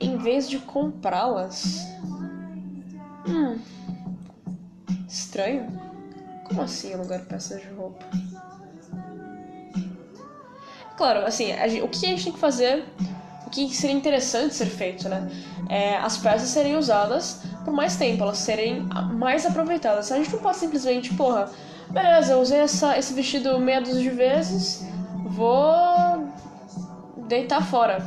em 0.00 0.18
vez 0.18 0.48
de 0.48 0.60
comprá-las. 0.60 1.80
Hum. 3.26 3.58
Estranho. 5.14 5.68
Como 6.42 6.60
assim 6.60 6.92
alugar 6.92 7.20
peças 7.20 7.62
de 7.62 7.68
roupa? 7.68 8.04
Claro, 10.96 11.24
assim, 11.24 11.46
gente, 11.68 11.82
o 11.82 11.88
que 11.88 12.04
a 12.04 12.08
gente 12.08 12.24
tem 12.24 12.32
que 12.32 12.38
fazer, 12.38 12.84
o 13.46 13.50
que 13.50 13.72
seria 13.74 13.94
interessante 13.94 14.54
ser 14.54 14.66
feito, 14.66 15.08
né? 15.08 15.28
É 15.68 15.96
as 15.96 16.16
peças 16.18 16.48
serem 16.48 16.76
usadas 16.76 17.42
por 17.64 17.72
mais 17.72 17.96
tempo, 17.96 18.24
elas 18.24 18.38
serem 18.38 18.82
mais 19.12 19.46
aproveitadas. 19.46 20.10
A 20.10 20.16
gente 20.16 20.32
não 20.32 20.40
pode 20.40 20.56
simplesmente, 20.56 21.14
porra, 21.14 21.48
beleza, 21.90 22.32
eu 22.32 22.40
usei 22.40 22.58
essa, 22.58 22.98
esse 22.98 23.14
vestido 23.14 23.58
meia 23.60 23.80
dúzia 23.80 24.02
de 24.02 24.10
vezes, 24.10 24.84
vou 25.24 26.28
deitar 27.28 27.64
fora, 27.64 27.98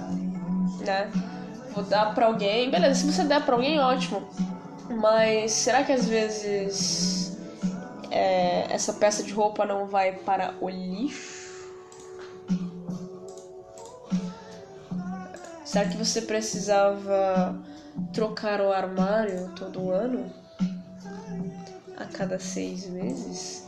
né? 0.86 1.10
Vou 1.74 1.84
dar 1.84 2.14
pra 2.14 2.26
alguém, 2.26 2.70
beleza, 2.70 2.96
se 3.00 3.12
você 3.12 3.24
der 3.24 3.42
pra 3.44 3.56
alguém, 3.56 3.80
ótimo. 3.80 4.28
Mas 4.90 5.52
será 5.52 5.84
que 5.84 5.92
às 5.92 6.08
vezes 6.08 7.38
é, 8.10 8.74
essa 8.74 8.94
peça 8.94 9.22
de 9.22 9.34
roupa 9.34 9.66
não 9.66 9.88
vai 9.88 10.14
para 10.14 10.56
o 10.62 10.70
lixo? 10.70 11.38
Será 15.66 15.90
que 15.90 15.98
você 15.98 16.22
precisava 16.22 17.60
trocar 18.14 18.62
o 18.62 18.72
armário 18.72 19.52
todo 19.56 19.92
ano? 19.92 20.32
A 21.98 22.06
cada 22.06 22.40
seis 22.40 22.88
meses? 22.88 23.68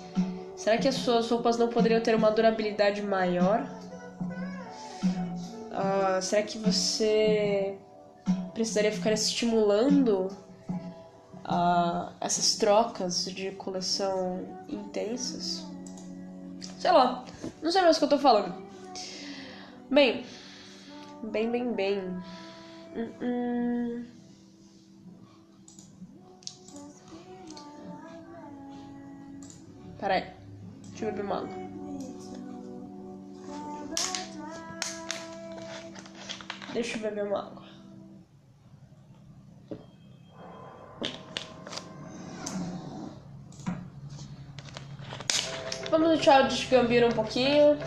Será 0.56 0.78
que 0.78 0.88
as 0.88 0.96
suas 0.96 1.30
roupas 1.30 1.58
não 1.58 1.68
poderiam 1.68 2.02
ter 2.02 2.16
uma 2.16 2.32
durabilidade 2.32 3.02
maior? 3.02 3.68
Uh, 5.72 6.22
será 6.22 6.42
que 6.42 6.58
você 6.58 7.78
precisaria 8.54 8.92
ficar 8.92 9.12
estimulando 9.12 10.30
uh, 11.46 12.12
essas 12.20 12.56
trocas 12.56 13.26
de 13.26 13.52
coleção 13.52 14.46
intensas? 14.68 15.66
Sei 16.80 16.92
lá, 16.92 17.26
não 17.62 17.72
sei 17.72 17.82
mais 17.82 17.98
o 17.98 18.00
que 18.00 18.06
eu 18.06 18.10
tô 18.10 18.20
falando. 18.20 18.54
Bem, 19.90 20.24
Bem, 21.22 21.52
bem, 21.52 21.74
bem. 21.74 22.00
Hum, 22.96 23.12
hum. 23.22 24.06
Peraí. 30.00 30.32
Deixa 30.92 31.06
eu 31.06 31.12
beber 31.12 31.26
uma 31.26 31.38
água. 31.40 31.50
Deixa 36.74 36.98
eu 36.98 37.02
beber 37.02 37.24
uma 37.26 37.40
água. 37.40 37.69
O 46.20 46.48
desgambir 46.50 47.06
um 47.06 47.12
pouquinho. 47.12 47.78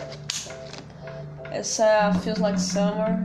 Essa 1.51 1.85
é 1.85 1.99
a 1.99 2.13
Feels 2.15 2.39
Like 2.39 2.59
Summer. 2.59 3.19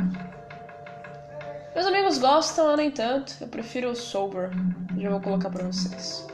Meus 1.74 1.86
amigos 1.86 2.18
gostam, 2.18 2.76
nem 2.76 2.90
tanto. 2.90 3.32
Eu 3.40 3.48
prefiro 3.48 3.90
o 3.90 3.96
Sober. 3.96 4.50
Já 4.98 5.08
vou 5.08 5.20
colocar 5.20 5.48
pra 5.48 5.64
vocês. 5.64 6.27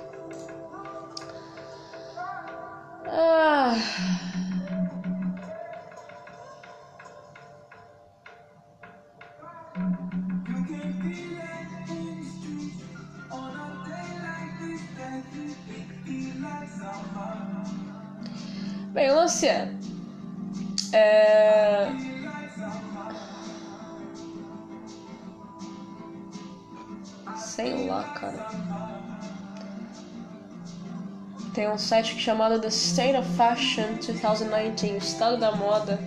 Site 31.85 32.19
chamado 32.19 32.59
The 32.59 32.71
State 32.71 33.15
of 33.15 33.29
Fashion 33.37 33.99
2019, 34.01 34.95
o 34.95 34.97
estado 34.97 35.37
da 35.37 35.53
moda 35.53 36.01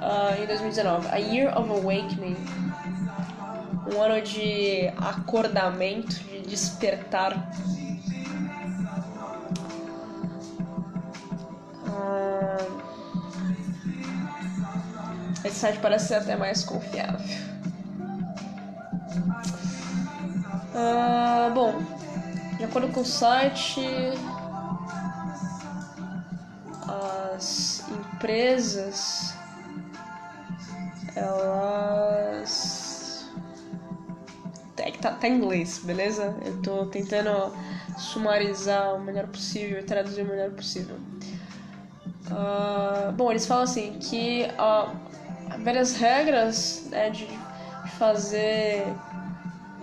uh, 0.00 0.42
em 0.42 0.46
2019, 0.46 1.08
A 1.10 1.18
Year 1.18 1.56
of 1.56 1.70
Awakening, 1.70 2.36
um 3.94 4.02
ano 4.02 4.22
de 4.22 4.90
acordamento, 4.96 6.14
de 6.14 6.40
despertar. 6.40 7.50
Esse 15.44 15.56
site 15.56 15.78
parece 15.78 16.08
ser 16.08 16.14
até 16.14 16.36
mais 16.36 16.64
confiável. 16.64 17.20
Ah, 20.74 21.50
bom, 21.54 21.74
de 22.56 22.64
acordo 22.64 22.88
com 22.88 23.00
o 23.00 23.04
site, 23.04 23.82
empresas 28.16 29.34
elas 31.14 32.86
é 34.78 34.90
que 34.90 34.98
tá, 34.98 35.12
tá 35.12 35.26
em 35.26 35.36
inglês, 35.36 35.80
beleza? 35.82 36.36
Eu 36.44 36.62
tô 36.62 36.86
tentando 36.86 37.52
sumarizar 37.98 38.94
o 38.94 39.00
melhor 39.00 39.26
possível 39.26 39.80
e 39.80 39.82
traduzir 39.82 40.22
o 40.22 40.26
melhor 40.26 40.50
possível. 40.50 40.96
Uh, 42.30 43.10
bom, 43.12 43.30
eles 43.30 43.46
falam 43.46 43.64
assim 43.64 43.98
que 43.98 44.46
uh, 44.52 44.94
várias 45.62 45.96
regras 45.96 46.86
né, 46.90 47.10
de 47.10 47.26
fazer 47.98 48.94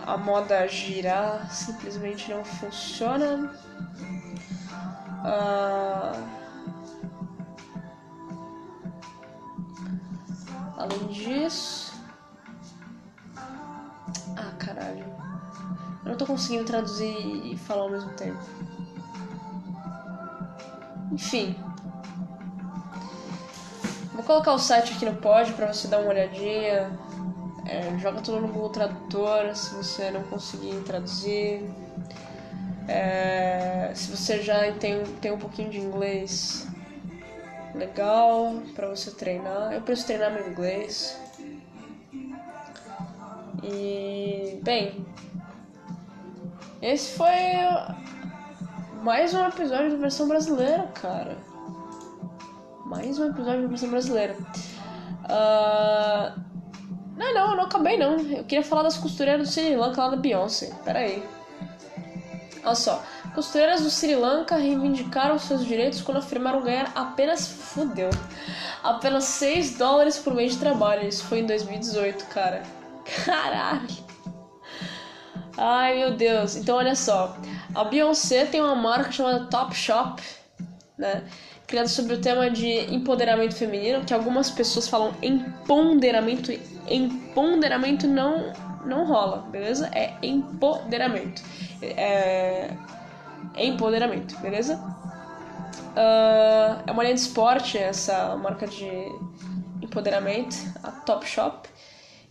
a 0.06 0.16
moda 0.16 0.68
girar 0.68 1.52
simplesmente 1.52 2.32
não 2.32 2.46
funciona. 2.46 3.52
Uh, 5.26 6.43
além 10.78 11.08
disso. 11.08 11.94
Ah, 14.36 14.52
caralho. 14.58 15.06
Eu 16.04 16.12
não 16.12 16.18
tô 16.18 16.26
conseguindo 16.26 16.66
traduzir 16.66 17.16
e 17.46 17.58
falar 17.58 17.84
ao 17.84 17.90
mesmo 17.90 18.12
tempo. 18.12 18.40
Enfim. 21.12 21.56
Vou 24.14 24.24
colocar 24.24 24.54
o 24.54 24.60
site 24.60 24.94
aqui 24.94 25.06
no 25.06 25.16
pod 25.16 25.54
pra 25.54 25.72
você 25.74 25.88
dar 25.88 26.00
uma 26.00 26.10
olhadinha. 26.10 26.92
É, 27.66 27.98
joga 28.00 28.22
tudo 28.22 28.42
no 28.42 28.48
Google 28.48 28.70
Tradutor 28.70 29.56
se 29.56 29.74
você 29.76 30.12
não 30.12 30.24
conseguir 30.24 30.82
traduzir. 30.84 31.64
É, 32.88 33.92
se 33.96 34.12
você 34.12 34.42
já 34.42 34.72
tem, 34.74 35.04
tem 35.22 35.32
um 35.32 35.38
pouquinho 35.38 35.70
de 35.70 35.80
inglês 35.80 36.68
legal 37.76 38.62
para 38.76 38.88
você 38.88 39.12
treinar. 39.12 39.74
Eu 39.74 39.82
preciso 39.82 40.08
treinar 40.08 40.32
meu 40.32 40.50
inglês. 40.50 41.20
E 43.64 44.60
bem, 44.62 45.06
esse 46.82 47.18
foi 47.18 47.32
mais 49.02 49.34
um 49.34 49.48
episódio 49.48 49.92
da 49.92 49.98
versão 49.98 50.28
brasileira, 50.28 50.88
cara. 50.94 51.38
Mais 52.86 53.18
um 53.20 53.30
episódio 53.30 53.64
da 53.64 53.68
versão 53.68 53.90
brasileira. 53.90 54.36
Uh... 55.24 56.42
Não, 57.16 57.34
não, 57.34 57.52
eu 57.52 57.58
não 57.58 57.64
acabei 57.66 57.98
não. 57.98 58.20
Eu 58.20 58.44
queria 58.44 58.64
falar 58.64 58.84
das 58.84 58.98
costureiras 58.98 59.48
do 59.48 59.52
Sri 59.52 59.76
Lanka 59.76 60.02
lá 60.02 60.10
da 60.10 60.18
Beyoncé. 60.18 60.74
Pera 60.84 61.00
aí. 61.00 61.24
Olha 62.66 62.76
só. 62.76 63.04
Costureiras 63.34 63.82
do 63.82 63.90
Sri 63.90 64.16
Lanka 64.16 64.56
reivindicaram 64.56 65.40
seus 65.40 65.66
direitos 65.66 66.02
quando 66.02 66.18
afirmaram 66.18 66.62
ganhar 66.62 66.92
apenas 66.94 67.48
fudeu. 67.48 68.12
Apenas 68.84 69.24
6 69.26 69.78
dólares 69.78 70.20
por 70.20 70.36
mês 70.36 70.54
de 70.54 70.60
trabalho. 70.60 71.08
Isso 71.08 71.24
foi 71.26 71.40
em 71.40 71.46
2018, 71.46 72.26
cara. 72.28 72.62
Caralho. 73.26 74.04
Ai 75.58 75.98
meu 75.98 76.12
Deus. 76.12 76.56
Então 76.56 76.78
olha 76.78 76.96
só. 76.96 77.36
A 77.74 77.84
Beyoncé 77.84 78.46
tem 78.46 78.62
uma 78.62 78.76
marca 78.76 79.12
chamada 79.12 79.46
Top 79.46 79.76
Shop, 79.76 80.22
né? 80.98 81.24
Criada 81.66 81.88
sobre 81.88 82.16
o 82.16 82.22
tema 82.22 82.52
de 82.52 82.94
empoderamento 82.94 83.56
feminino, 83.56 84.06
que 84.06 84.14
algumas 84.14 84.52
pessoas 84.52 84.88
falam 84.88 85.14
empoderamento. 85.24 86.52
Empoderamento 86.88 88.08
não, 88.08 88.54
não 88.86 89.06
rola, 89.06 89.48
beleza? 89.50 89.90
É 89.92 90.14
empoderamento. 90.22 91.42
É, 91.82 92.70
empoderamento, 93.56 94.38
beleza? 94.40 94.76
Uh, 95.96 96.84
é 96.88 96.92
uma 96.92 97.04
linha 97.04 97.16
de 97.16 97.22
esporte, 97.22 97.78
essa 97.78 98.36
marca 98.36 98.68
de 98.68 98.88
empoderamento, 99.82 100.56
a 100.82 100.92
Top 100.92 101.26
Shop. 101.28 101.68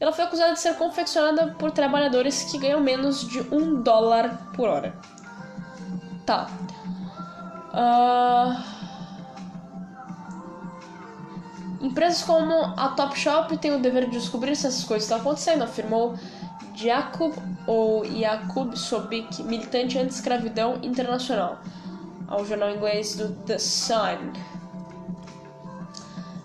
Ela 0.00 0.12
foi 0.12 0.24
acusada 0.24 0.52
de 0.52 0.58
ser 0.58 0.74
confeccionada 0.76 1.54
por 1.58 1.70
trabalhadores 1.70 2.42
que 2.44 2.58
ganham 2.58 2.80
menos 2.80 3.28
de 3.28 3.40
um 3.54 3.82
dólar 3.82 4.50
por 4.54 4.68
hora. 4.68 4.94
Tá. 6.26 6.48
Uh... 7.72 8.82
Empresas 11.82 12.22
como 12.22 12.54
a 12.76 12.88
Topshop 12.90 13.56
têm 13.58 13.74
o 13.74 13.80
dever 13.80 14.04
de 14.08 14.12
descobrir 14.12 14.54
se 14.54 14.68
essas 14.68 14.84
coisas 14.84 15.02
estão 15.02 15.18
acontecendo, 15.18 15.62
afirmou 15.62 16.14
Jakub 16.74 17.34
ou 17.66 18.04
Jakub 18.04 18.76
Sobik, 18.76 19.42
militante 19.42 19.98
anti-escravidão 19.98 20.78
internacional, 20.82 21.60
ao 22.28 22.44
jornal 22.44 22.70
inglês 22.70 23.14
do 23.16 23.28
The 23.44 23.58
Sun. 23.58 24.32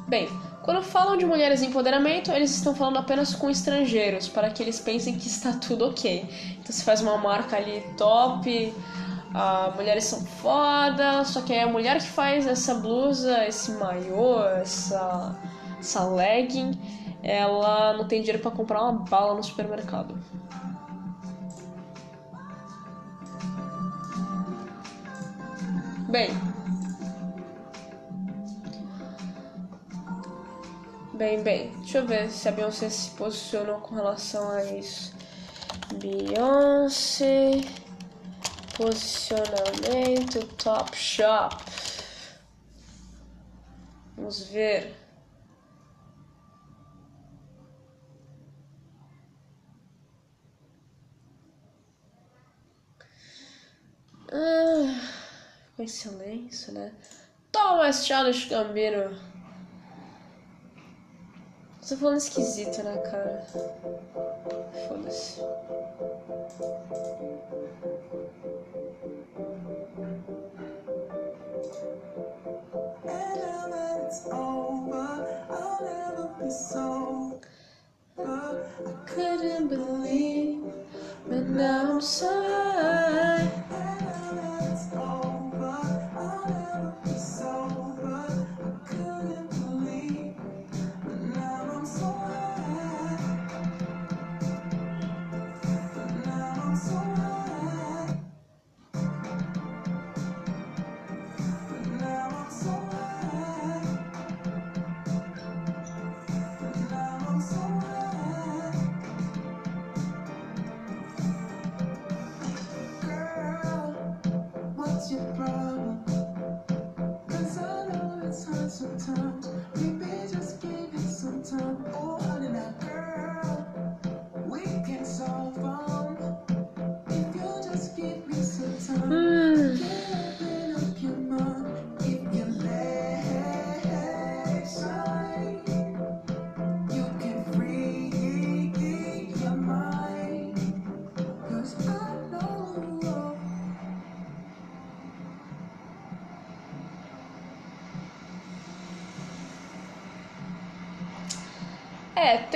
Bem, 0.07 0.29
quando 0.63 0.81
falam 0.83 1.15
de 1.15 1.25
mulheres 1.25 1.61
em 1.61 1.67
empoderamento, 1.67 2.29
eles 2.31 2.51
estão 2.51 2.75
falando 2.75 2.97
apenas 2.97 3.33
com 3.33 3.49
estrangeiros, 3.49 4.27
para 4.27 4.49
que 4.49 4.61
eles 4.61 4.79
pensem 4.79 5.17
que 5.17 5.27
está 5.27 5.53
tudo 5.53 5.87
ok. 5.87 6.27
Então 6.59 6.75
se 6.75 6.83
faz 6.83 7.01
uma 7.01 7.17
marca 7.17 7.55
ali 7.55 7.81
top, 7.97 8.73
ah, 9.33 9.71
mulheres 9.75 10.03
são 10.03 10.25
foda, 10.25 11.23
só 11.23 11.41
que 11.41 11.53
é 11.53 11.63
a 11.63 11.67
mulher 11.67 11.99
que 11.99 12.07
faz 12.07 12.45
essa 12.45 12.75
blusa, 12.75 13.45
esse 13.45 13.71
maiô, 13.71 14.43
essa, 14.43 15.37
essa 15.79 16.03
legging, 16.05 16.71
ela 17.27 17.93
não 17.93 18.07
tem 18.07 18.21
dinheiro 18.21 18.41
para 18.41 18.51
comprar 18.51 18.81
uma 18.81 18.93
bala 19.03 19.35
no 19.35 19.43
supermercado. 19.43 20.17
Bem, 26.09 26.29
Bem, 31.17 31.41
bem, 31.41 31.71
deixa 31.79 31.97
eu 31.97 32.05
ver 32.05 32.29
se 32.29 32.47
a 32.47 32.51
Beyoncé 32.51 32.91
se 32.91 33.09
posicionou 33.11 33.79
com 33.79 33.95
relação 33.95 34.51
a 34.51 34.63
isso. 34.65 35.15
Beyoncé, 35.95 37.61
posicionamento, 38.77 40.45
Top 40.57 40.95
Shop. 40.95 41.55
Vamos 44.15 44.43
ver. 44.43 45.06
Ah, 54.31 54.99
em 55.79 55.87
silêncio, 55.87 56.73
né? 56.73 56.91
Toma, 57.51 57.91
Charles 57.93 58.45
Gambino. 58.45 59.17
Tô 61.87 61.95
falando 61.95 62.17
esquisito, 62.17 62.83
né, 62.83 62.97
cara? 62.97 63.47
Foda-se. 64.87 65.41
I 78.19 78.93
couldn't 79.05 79.67
believe, 79.69 80.63
but 81.27 81.47
now 81.47 81.93
I'm 81.93 82.01
sorry. 82.01 82.96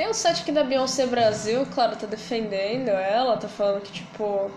Tem 0.02 0.10
um 0.10 0.16
site 0.16 0.42
aqui 0.42 0.52
da 0.52 0.64
Beyoncé 0.64 1.06
Brasil, 1.06 1.64
claro, 1.76 1.96
tá 1.96 2.08
defendendo 2.08 2.90
ela, 2.90 3.38
tá 3.38 3.48
falando 3.48 3.84
que, 3.84 3.92
tipo, 3.92 4.50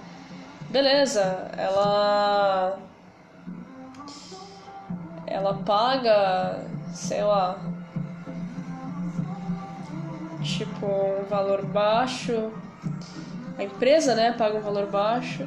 beleza, 0.70 1.50
ela. 1.54 2.78
Ela 5.26 5.52
paga, 5.52 6.64
sei 6.94 7.22
lá, 7.22 7.58
tipo, 10.42 10.86
um 10.86 11.24
valor 11.28 11.66
baixo 11.66 12.50
a 13.58 13.62
empresa, 13.62 14.14
né, 14.14 14.32
paga 14.32 14.56
um 14.56 14.62
valor 14.62 14.86
baixo. 14.86 15.46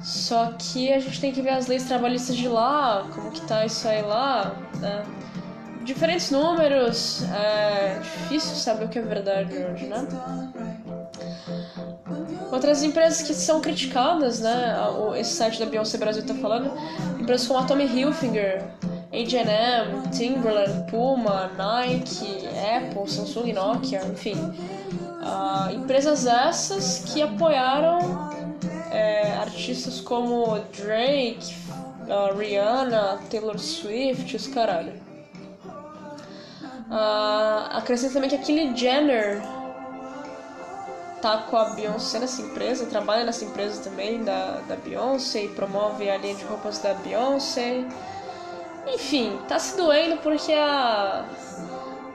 Só 0.00 0.52
que 0.56 0.92
a 0.92 1.00
gente 1.00 1.20
tem 1.20 1.32
que 1.32 1.42
ver 1.42 1.50
as 1.50 1.66
leis 1.66 1.82
trabalhistas 1.82 2.36
de 2.36 2.46
lá, 2.46 3.08
como 3.12 3.32
que 3.32 3.40
tá 3.40 3.66
isso 3.66 3.88
aí 3.88 4.02
lá, 4.02 4.54
né? 4.76 5.04
Diferentes 5.88 6.30
números, 6.30 7.22
é 7.32 7.98
difícil 8.02 8.54
saber 8.56 8.84
o 8.84 8.88
que 8.90 8.98
é 8.98 9.02
verdade 9.02 9.54
hoje, 9.54 9.86
né? 9.86 10.06
Outras 12.52 12.82
empresas 12.82 13.26
que 13.26 13.32
são 13.32 13.62
criticadas, 13.62 14.40
né? 14.40 14.76
Esse 15.16 15.32
site 15.32 15.58
da 15.58 15.64
Beyoncé 15.64 15.96
Brasil 15.96 16.26
tá 16.26 16.34
falando, 16.34 16.70
empresas 17.18 17.48
como 17.48 17.60
a 17.60 17.62
Tommy 17.64 17.86
Hilfiger, 17.86 18.62
H&M, 19.10 20.10
Timberland, 20.10 20.90
Puma, 20.90 21.50
Nike, 21.56 22.46
Apple, 22.76 23.10
Samsung, 23.10 23.54
Nokia, 23.54 24.02
enfim. 24.12 24.34
Uh, 24.34 25.72
empresas 25.74 26.26
essas 26.26 26.98
que 27.06 27.22
apoiaram 27.22 28.28
é, 28.90 29.38
artistas 29.38 30.02
como 30.02 30.58
Drake, 30.76 31.56
uh, 32.08 32.36
Rihanna, 32.36 33.20
Taylor 33.30 33.58
Swift, 33.58 34.36
os 34.36 34.46
caralho. 34.46 35.07
Uh, 36.90 37.76
acrescento 37.76 38.14
também 38.14 38.30
que 38.30 38.36
a 38.36 38.38
Kylie 38.38 38.74
Jenner 38.74 39.42
tá 41.20 41.38
com 41.38 41.56
a 41.56 41.70
Beyoncé 41.70 42.18
nessa 42.18 42.40
empresa, 42.40 42.86
trabalha 42.86 43.24
nessa 43.24 43.44
empresa 43.44 43.82
também 43.82 44.24
da, 44.24 44.60
da 44.66 44.76
Beyoncé 44.76 45.44
e 45.44 45.48
promove 45.48 46.08
a 46.08 46.16
linha 46.16 46.34
de 46.34 46.44
roupas 46.44 46.78
da 46.78 46.94
Beyoncé. 46.94 47.84
Enfim, 48.86 49.38
tá 49.46 49.58
se 49.58 49.76
doendo 49.76 50.16
porque 50.22 50.52
a, 50.52 51.26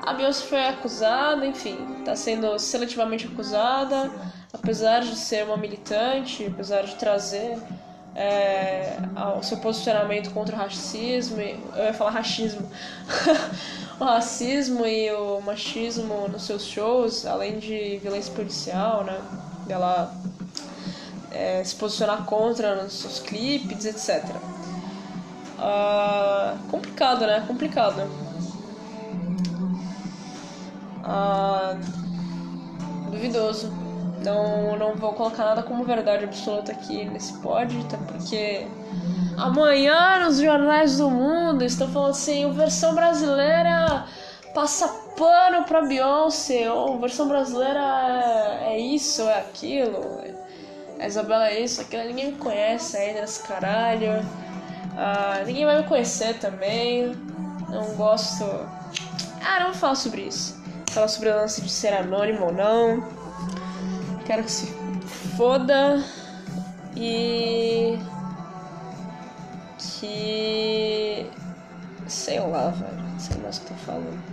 a 0.01 0.13
Beyoncé 0.13 0.45
foi 0.47 0.67
acusada, 0.67 1.45
enfim, 1.45 2.01
tá 2.03 2.15
sendo 2.15 2.57
seletivamente 2.57 3.27
acusada, 3.27 4.09
apesar 4.51 5.01
de 5.01 5.15
ser 5.15 5.45
uma 5.45 5.57
militante, 5.57 6.47
apesar 6.47 6.81
de 6.83 6.95
trazer 6.95 7.59
é, 8.15 8.97
o 9.39 9.43
seu 9.43 9.57
posicionamento 9.57 10.31
contra 10.31 10.55
o 10.55 10.59
racismo, 10.59 11.41
eu 11.41 11.85
ia 11.85 11.93
falar 11.93 12.11
racismo, 12.11 12.69
o 13.99 14.03
racismo 14.03 14.85
e 14.85 15.11
o 15.11 15.41
machismo 15.41 16.27
nos 16.27 16.43
seus 16.43 16.63
shows, 16.65 17.25
além 17.25 17.57
de 17.59 17.97
violência 17.97 18.33
policial, 18.33 19.03
né? 19.03 19.19
Ela 19.67 20.13
é, 21.31 21.63
se 21.63 21.75
posicionar 21.75 22.25
contra 22.25 22.83
nos 22.83 22.93
seus 22.93 23.19
clipes, 23.19 23.85
etc. 23.85 24.23
Uh, 25.57 26.57
complicado, 26.69 27.25
né? 27.25 27.43
Complicado. 27.47 28.01
Uh, 31.03 31.77
duvidoso. 33.09 33.82
Não, 34.23 34.77
não 34.77 34.95
vou 34.95 35.13
colocar 35.13 35.43
nada 35.45 35.63
como 35.63 35.83
verdade 35.83 36.23
absoluta 36.23 36.71
aqui 36.71 37.05
nesse 37.05 37.33
pod, 37.39 37.77
até 37.85 37.97
porque 37.97 38.67
amanhã 39.37 40.25
nos 40.25 40.39
jornais 40.39 40.97
do 40.97 41.09
mundo 41.09 41.63
estão 41.63 41.87
falando 41.89 42.11
assim: 42.11 42.51
versão 42.51 42.95
brasileira 42.95 44.05
passa 44.53 44.87
pano 45.17 45.65
pra 45.65 45.81
Beyoncé, 45.81 46.71
ou 46.71 46.99
versão 46.99 47.27
brasileira 47.27 47.79
é, 47.79 48.73
é 48.73 48.79
isso, 48.79 49.23
é 49.23 49.39
aquilo, 49.39 50.21
a 50.99 51.07
Isabela 51.07 51.49
é 51.49 51.59
isso, 51.59 51.81
aquilo, 51.81 52.03
ninguém 52.05 52.31
me 52.31 52.37
conhece 52.37 52.95
ainda 52.95 53.21
nesse 53.21 53.43
caralho. 53.43 54.21
Uh, 54.93 55.45
ninguém 55.45 55.65
vai 55.65 55.81
me 55.81 55.87
conhecer 55.87 56.39
também. 56.39 57.13
Não 57.69 57.83
gosto. 57.95 58.45
Ah, 59.41 59.59
não 59.59 59.71
vou 59.71 59.75
falar 59.75 59.95
sobre 59.95 60.21
isso. 60.21 60.61
Falar 60.91 61.07
sobre 61.07 61.29
o 61.29 61.35
lance 61.35 61.61
de 61.61 61.69
ser 61.69 61.93
anônimo 61.93 62.45
ou 62.45 62.53
não. 62.53 63.03
Quero 64.25 64.43
que 64.43 64.51
se 64.51 64.67
foda. 65.37 66.03
E. 66.95 67.97
Que. 69.77 71.29
Sei 72.07 72.39
lá, 72.39 72.69
velho. 72.69 73.19
Sei 73.19 73.37
mais 73.37 73.57
o 73.57 73.61
que 73.61 73.67
tô 73.67 73.73
falando. 73.75 74.23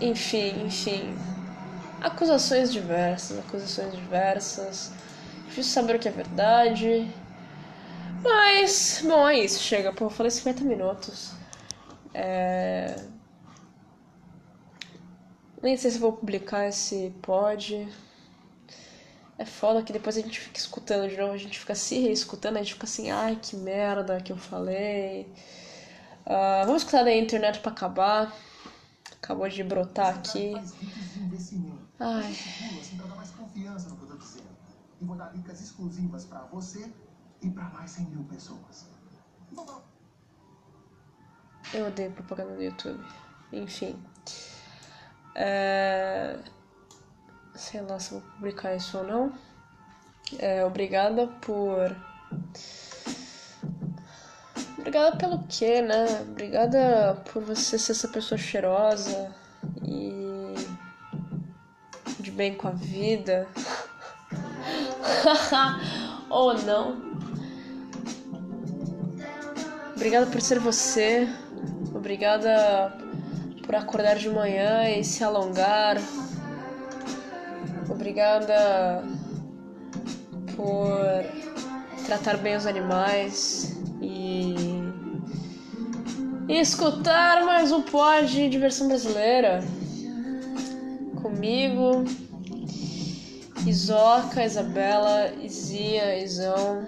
Enfim, 0.00 0.66
enfim. 0.66 1.14
Acusações 2.00 2.72
diversas, 2.72 3.38
acusações 3.38 3.92
diversas. 3.94 4.92
Difícil 5.46 5.72
saber 5.72 5.96
o 5.96 5.98
que 5.98 6.08
é 6.08 6.12
verdade. 6.12 7.12
Mas, 8.22 9.02
bom, 9.04 9.28
é 9.28 9.40
isso, 9.40 9.62
chega. 9.62 9.92
Pô, 9.92 10.08
falei 10.08 10.30
50 10.30 10.64
minutos. 10.64 11.32
É... 12.14 12.96
Nem 15.62 15.76
sei 15.76 15.90
se 15.90 15.98
vou 15.98 16.12
publicar 16.12 16.66
esse 16.66 17.14
pod. 17.20 17.88
É 19.36 19.44
foda 19.44 19.82
que 19.82 19.92
depois 19.92 20.16
a 20.16 20.20
gente 20.20 20.38
fica 20.38 20.58
escutando 20.58 21.08
de 21.08 21.16
novo, 21.16 21.32
a 21.32 21.38
gente 21.38 21.58
fica 21.58 21.74
se 21.74 21.98
reescutando, 21.98 22.58
a 22.58 22.62
gente 22.62 22.74
fica 22.74 22.84
assim, 22.84 23.10
ai 23.10 23.38
que 23.40 23.56
merda 23.56 24.20
que 24.20 24.32
eu 24.32 24.36
falei. 24.36 25.32
Uh, 26.26 26.66
vamos 26.66 26.82
escutar 26.82 27.04
da 27.04 27.14
internet 27.14 27.60
pra 27.60 27.72
acabar. 27.72 28.34
Acabou 29.22 29.48
de 29.48 29.62
brotar 29.62 30.14
aqui. 30.14 30.52
Ai. 31.98 32.36
E 35.00 35.04
vou 35.04 35.16
dar 35.16 35.32
dicas 35.32 35.60
exclusivas 35.60 36.28
você 36.52 36.90
e 37.42 37.50
para 37.50 37.64
mais 37.70 37.90
100 37.90 38.06
mil 38.06 38.24
pessoas. 38.24 38.86
Eu 41.72 41.86
odeio 41.86 42.12
propaganda 42.12 42.54
no 42.54 42.62
YouTube. 42.62 43.04
Enfim. 43.52 43.98
É... 45.34 46.36
Sei 47.54 47.80
lá 47.82 47.98
se 47.98 48.12
vou 48.12 48.20
publicar 48.20 48.74
isso 48.74 48.98
ou 48.98 49.04
não. 49.04 49.32
É, 50.38 50.64
obrigada 50.64 51.26
por. 51.40 51.94
Obrigada 54.78 55.16
pelo 55.16 55.42
quê, 55.48 55.82
né? 55.82 56.06
Obrigada 56.22 57.22
por 57.32 57.42
você 57.42 57.78
ser 57.78 57.92
essa 57.92 58.08
pessoa 58.08 58.38
cheirosa 58.38 59.34
e. 59.84 60.54
de 62.18 62.30
bem 62.30 62.54
com 62.54 62.68
a 62.68 62.72
vida. 62.72 63.46
ou 66.30 66.54
não. 66.54 67.10
Obrigada 69.94 70.26
por 70.26 70.40
ser 70.40 70.58
você. 70.58 71.28
Obrigada 71.94 72.96
por 73.70 73.76
acordar 73.76 74.16
de 74.16 74.28
manhã 74.28 74.90
e 74.90 75.04
se 75.04 75.22
alongar. 75.22 75.96
Obrigada 77.88 79.04
por 80.56 80.98
tratar 82.04 82.36
bem 82.38 82.56
os 82.56 82.66
animais 82.66 83.78
e, 84.02 84.56
e 86.48 86.58
escutar 86.58 87.44
mais 87.44 87.70
um 87.70 87.80
pod 87.80 88.26
de 88.26 88.48
diversão 88.48 88.88
brasileira 88.88 89.62
comigo, 91.22 92.04
Isoca, 93.64 94.44
Isabela, 94.44 95.32
Izia, 95.40 96.20
Izão. 96.20 96.86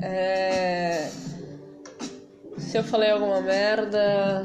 É... 0.00 1.23
Se 2.74 2.78
eu 2.78 2.82
falei 2.82 3.08
alguma 3.12 3.40
merda, 3.40 4.44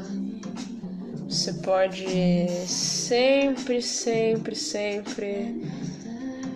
você 1.28 1.52
pode 1.52 2.48
sempre, 2.64 3.82
sempre, 3.82 4.54
sempre 4.54 5.68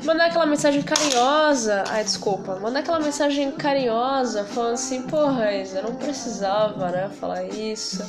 mandar 0.05 0.27
aquela 0.27 0.47
mensagem 0.47 0.83
carinhosa. 0.83 1.83
Ai, 1.89 2.05
desculpa. 2.05 2.61
Mandar 2.61 2.79
aquela 2.79 3.01
mensagem 3.01 3.51
carinhosa 3.51 4.45
falando 4.45 4.75
assim: 4.75 5.03
porra, 5.03 5.53
Isa, 5.53 5.83
não 5.83 5.97
precisava, 5.97 6.93
né? 6.93 7.11
Falar 7.19 7.43
isso. 7.43 8.05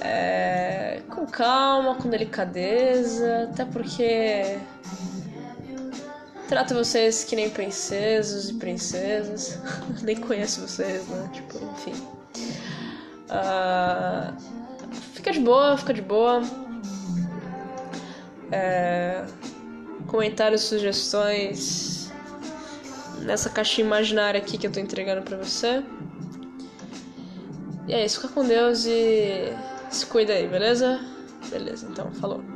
É... 0.00 1.02
Com 1.08 1.24
calma, 1.24 1.94
com 1.94 2.08
delicadeza, 2.08 3.48
até 3.52 3.64
porque 3.64 4.58
Trato 6.48 6.74
vocês 6.74 7.22
que 7.22 7.36
nem 7.36 7.48
princesas 7.48 8.48
e 8.48 8.54
princesas. 8.54 9.60
nem 10.02 10.16
conheço 10.16 10.62
vocês, 10.62 11.06
né? 11.06 11.30
Tipo, 11.32 11.58
enfim. 11.64 12.15
Uh, 13.28 14.36
fica 15.14 15.32
de 15.32 15.40
boa, 15.40 15.76
fica 15.76 15.92
de 15.92 16.02
boa. 16.02 16.42
É, 18.52 19.24
comentários, 20.06 20.62
sugestões 20.62 22.12
nessa 23.22 23.50
caixinha 23.50 23.86
imaginária 23.86 24.38
aqui 24.38 24.56
que 24.56 24.66
eu 24.66 24.72
tô 24.72 24.78
entregando 24.78 25.22
pra 25.22 25.36
você. 25.36 25.82
E 27.88 27.92
é 27.92 28.04
isso, 28.04 28.20
fica 28.20 28.32
com 28.32 28.44
Deus 28.44 28.84
e 28.86 29.52
se 29.90 30.06
cuida 30.06 30.32
aí, 30.32 30.46
beleza? 30.46 31.00
Beleza, 31.50 31.86
então, 31.90 32.10
falou. 32.12 32.55